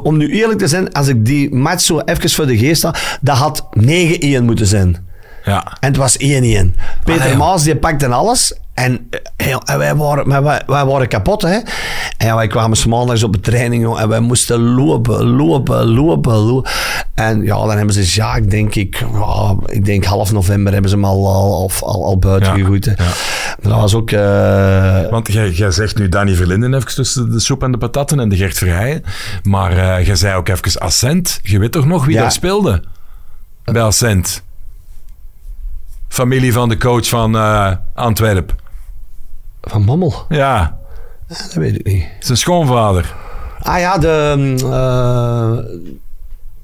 [0.03, 3.17] om nu eerlijk te zijn, als ik die match zo even voor de geest had,
[3.21, 5.04] dat had 9-1 moeten zijn.
[5.45, 5.77] Ja.
[5.79, 6.75] En het was 1-1.
[7.03, 7.37] Peter Ah.
[7.37, 8.53] Maas die pakte alles.
[8.73, 11.41] En, eh, en wij, waren, maar wij, wij waren kapot.
[11.41, 11.57] Hè?
[12.17, 13.83] En ja, wij kwamen 's maandags op de training.
[13.83, 16.71] joh, en wij moesten lopen, lopen, lopen, lopen.
[17.13, 18.99] En ja, dan hebben ze Jacques, denk ik.
[19.13, 22.85] ja, ik denk half november hebben ze hem al, al, al, buiten Ja, gegooid.
[22.85, 22.91] hè.
[23.03, 23.09] ja.
[23.61, 24.11] Dat was ook...
[24.11, 28.19] eh, Want jij, jij zegt nu Danny Verlinden even tussen de soep en de patatten
[28.19, 29.03] en de Gert Verheijen.
[29.43, 31.39] Maar eh, jij zei ook even Ascent.
[31.43, 32.21] Je weet toch nog wie Ja.
[32.21, 32.83] daar speelde?
[33.63, 34.43] Bij Ascent.
[36.15, 38.55] Familie van de coach van eh Antwerp.
[39.61, 40.25] van Mommel?
[40.29, 40.77] Ja,
[41.27, 42.05] Dat weet ik niet.
[42.19, 43.13] zijn schoonvader.
[43.61, 45.81] Ah ja, de, eh,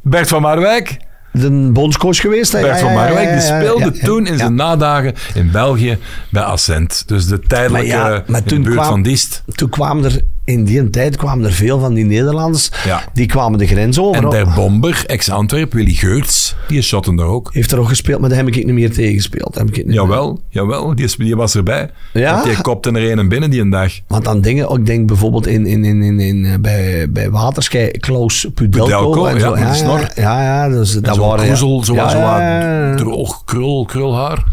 [0.02, 0.98] Bert van Marwijk.
[1.34, 2.52] de bondscoach geweest.
[2.52, 5.98] Bert Ja, van Marwijk, ja, die speelde toen in zijn nadagen in België
[6.30, 7.04] bij Ascent.
[7.08, 9.44] Dus de tijdelijke Maar ja, maar in de toen buurt kwam- van Diest.
[9.56, 13.04] Toen kwamen er, in die tijd kwamen er veel van die Nederlanders, Ja.
[13.14, 14.24] die kwamen de grens over.
[14.24, 17.50] En der bomber, ex-Antwerp, Willy Geurts, die shotten daar ook.
[17.54, 19.56] Heeft er ook gespeeld, maar daar heb ik niet meer tegen gespeeld.
[19.56, 19.96] Heb ik niet meer.
[19.96, 21.90] Jawel, jawel, die, was erbij.
[22.14, 22.34] Ja?
[22.34, 23.92] Want die kopte er een en binnen die een dag.
[24.08, 27.30] Want dan dingen, ook, ik denk bijvoorbeeld in, in, in, in, in, eh, bij, bij
[27.30, 29.10] Waterschei, Klaus Pudelko.
[29.10, 29.56] Pudelko, en ja, zo.
[29.56, 30.12] de snor.
[30.16, 31.46] Ja, ja, dus dat waren...
[31.46, 32.96] kroezel, zo, ja, ja, ja, ja.
[32.96, 34.44] droog, krul, krulhaar.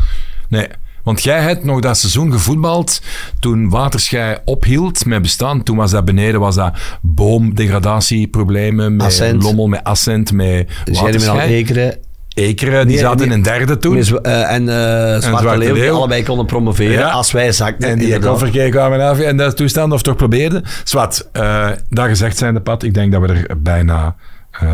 [0.48, 0.66] Nee,
[1.08, 3.00] want jij hebt nog dat seizoen gevoetbald
[3.40, 5.62] toen Waterschei ophield met bestaan.
[5.62, 9.42] Toen was dat beneden, was dat boomdegradatieproblemen, met Ascent.
[9.42, 11.54] Lommel, met Ascent, met Germinal Waterschei.
[11.54, 11.96] Ekeren.
[12.34, 13.26] Ekeren, die Nee, zaten nee.
[13.26, 13.94] in een derde toen.
[13.94, 17.08] Mis- eh, en eh Zwarte Zwarte Leeuw, die allebei konden promoveren Ja.
[17.10, 17.88] als wij zakten.
[17.88, 20.62] En die kofferkee kwamen af en dat toestand of toch probeerde.
[20.84, 24.14] Zwat, eh dat gezegd zijnde, Pat, ik denk dat we er bijna
[24.50, 24.70] eh,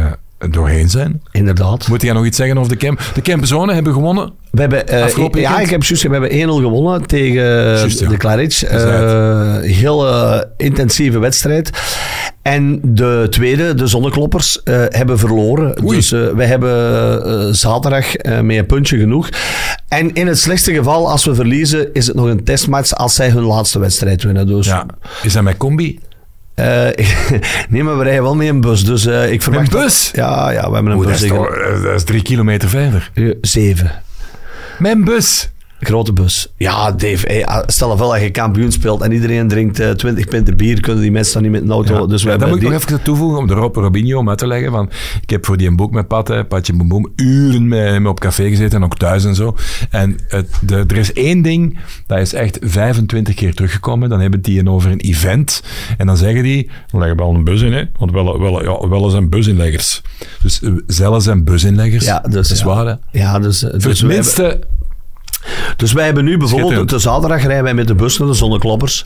[0.51, 1.23] doorheen zijn.
[1.31, 1.89] Inderdaad.
[1.89, 3.01] Moet jij nog iets zeggen over de camp?
[3.15, 4.33] De Campzone hebben gewonnen.
[4.51, 8.09] We hebben, eh, ja, ik heb juist, we hebben 1-0 gewonnen tegen ja.
[8.09, 8.67] de Claridge.
[8.67, 11.71] Eh heel eh, intensieve wedstrijd.
[12.43, 15.85] En de tweede, de Zonnekloppers, eh, hebben verloren.
[15.85, 15.97] Oei.
[15.97, 16.73] Dus eh, wij hebben
[17.27, 19.29] eh, zaterdag eh, met een puntje genoeg.
[19.89, 23.31] En in het slechtste geval, als we verliezen, is het nog een testmatch als zij
[23.31, 24.47] hun laatste wedstrijd winnen.
[24.47, 24.87] Dus, Ja.
[25.23, 25.99] Is dat met combi?
[26.55, 27.07] Eh,
[27.69, 28.85] nee, maar we rijden wel met een bus.
[28.85, 29.67] Dus eh, ik verwacht...
[29.67, 30.11] Een dat- bus?
[30.15, 31.23] Ja, ja, we hebben een Oeh, dat, bus.
[31.23, 33.11] is toch, eh, dat is drie kilometer verder.
[33.41, 33.91] Zeven.
[34.79, 35.49] Mijn bus.
[35.85, 36.53] Grote bus.
[36.57, 40.57] Ja, Dave, hey, stel wel dat je kampioen speelt en iedereen drinkt eh, 20 pinten
[40.57, 42.01] bier, kunnen die mensen dan niet met een auto.
[42.01, 42.07] Ja.
[42.07, 44.47] Dus Ja, dat moet ik nog even toevoegen om de Rob Robinho om uit te
[44.47, 44.71] leggen.
[44.71, 44.91] Van,
[45.23, 48.21] ik heb voor die een boek met Pat, hè, Patje Boem, uren met, met op
[48.21, 49.57] café gezeten en ook thuis en zo.
[49.91, 54.09] En het, de, er is één ding, dat is echt 25 keer teruggekomen.
[54.09, 55.63] Dan hebben die een over een event.
[55.99, 57.85] En dan zeggen die, we leggen wel een bus in, hè.
[57.99, 60.03] Want wel, wel, ja, wel zijn businleggers.
[60.43, 62.05] Dus eh, zelfs zijn businleggers.
[62.05, 62.67] Ja, dus, dat is ja.
[62.67, 63.19] waar, hè.
[63.19, 64.43] Ja, dus, eh, Voor dus, het wij minste...
[64.43, 64.69] hebben,
[65.77, 69.05] dus wij hebben nu bijvoorbeeld, de zaterdag rijden wij met de bus naar de Zonnekloppers.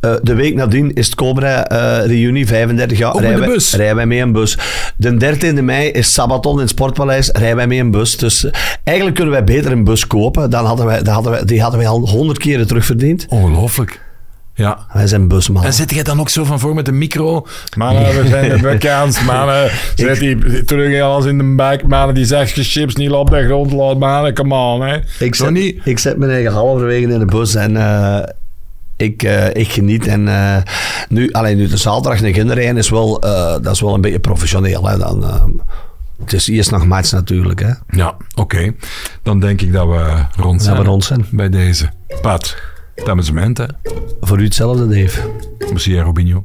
[0.00, 3.14] Eh, de week nadien is het Cobra eh reunie, 35 jaar.
[3.14, 3.58] Ook rijden de wij-?
[3.70, 4.58] Rijden wij mee een bus.
[4.96, 8.16] De 13e mei is Sabaton in het Sportpaleis, rijden wij mee een bus.
[8.16, 8.52] Dus eh,
[8.84, 10.50] eigenlijk kunnen wij beter een bus kopen.
[10.50, 13.26] Dan hadden wij, dan hadden wij, die hadden wij al 100 keren terugverdiend.
[13.28, 14.00] Ongelooflijk.
[14.54, 14.86] Ja.
[14.92, 15.64] Wij zijn busman.
[15.64, 17.46] En zit jij dan ook zo van voor met een micro?
[17.76, 19.24] Mannen, we zijn de bekend.
[19.26, 21.86] Mannen, zet die terug alles in de bek.
[21.86, 23.98] Mannen, die zegt chips niet op de grond laat.
[23.98, 24.82] Mannen, come on.
[24.82, 24.98] Hè.
[25.18, 25.80] Ik zet, niet?
[25.84, 28.22] ik zet mijn eigen halverwege in de bus en eh,
[28.96, 30.06] ik, eh, ik geniet.
[30.06, 30.56] En eh,
[31.08, 34.18] nu, alleen nu de zaterdag naar rijden is wel, eh, dat is wel een beetje
[34.18, 34.88] professioneel.
[34.88, 34.98] Hè?
[34.98, 35.24] Dan,
[36.20, 37.60] het is eerst nog match natuurlijk.
[37.60, 37.70] Hè?
[37.88, 38.72] Ja, oké.
[39.22, 40.76] Dan denk ik dat we rond zijn.
[40.76, 41.26] we rond zijn.
[41.30, 41.90] Bij deze.
[42.20, 42.56] Pat,
[42.94, 43.76] Dames en heren.
[44.20, 45.30] Voor u hetzelfde, Dave.
[45.58, 46.44] Merci, Robinho.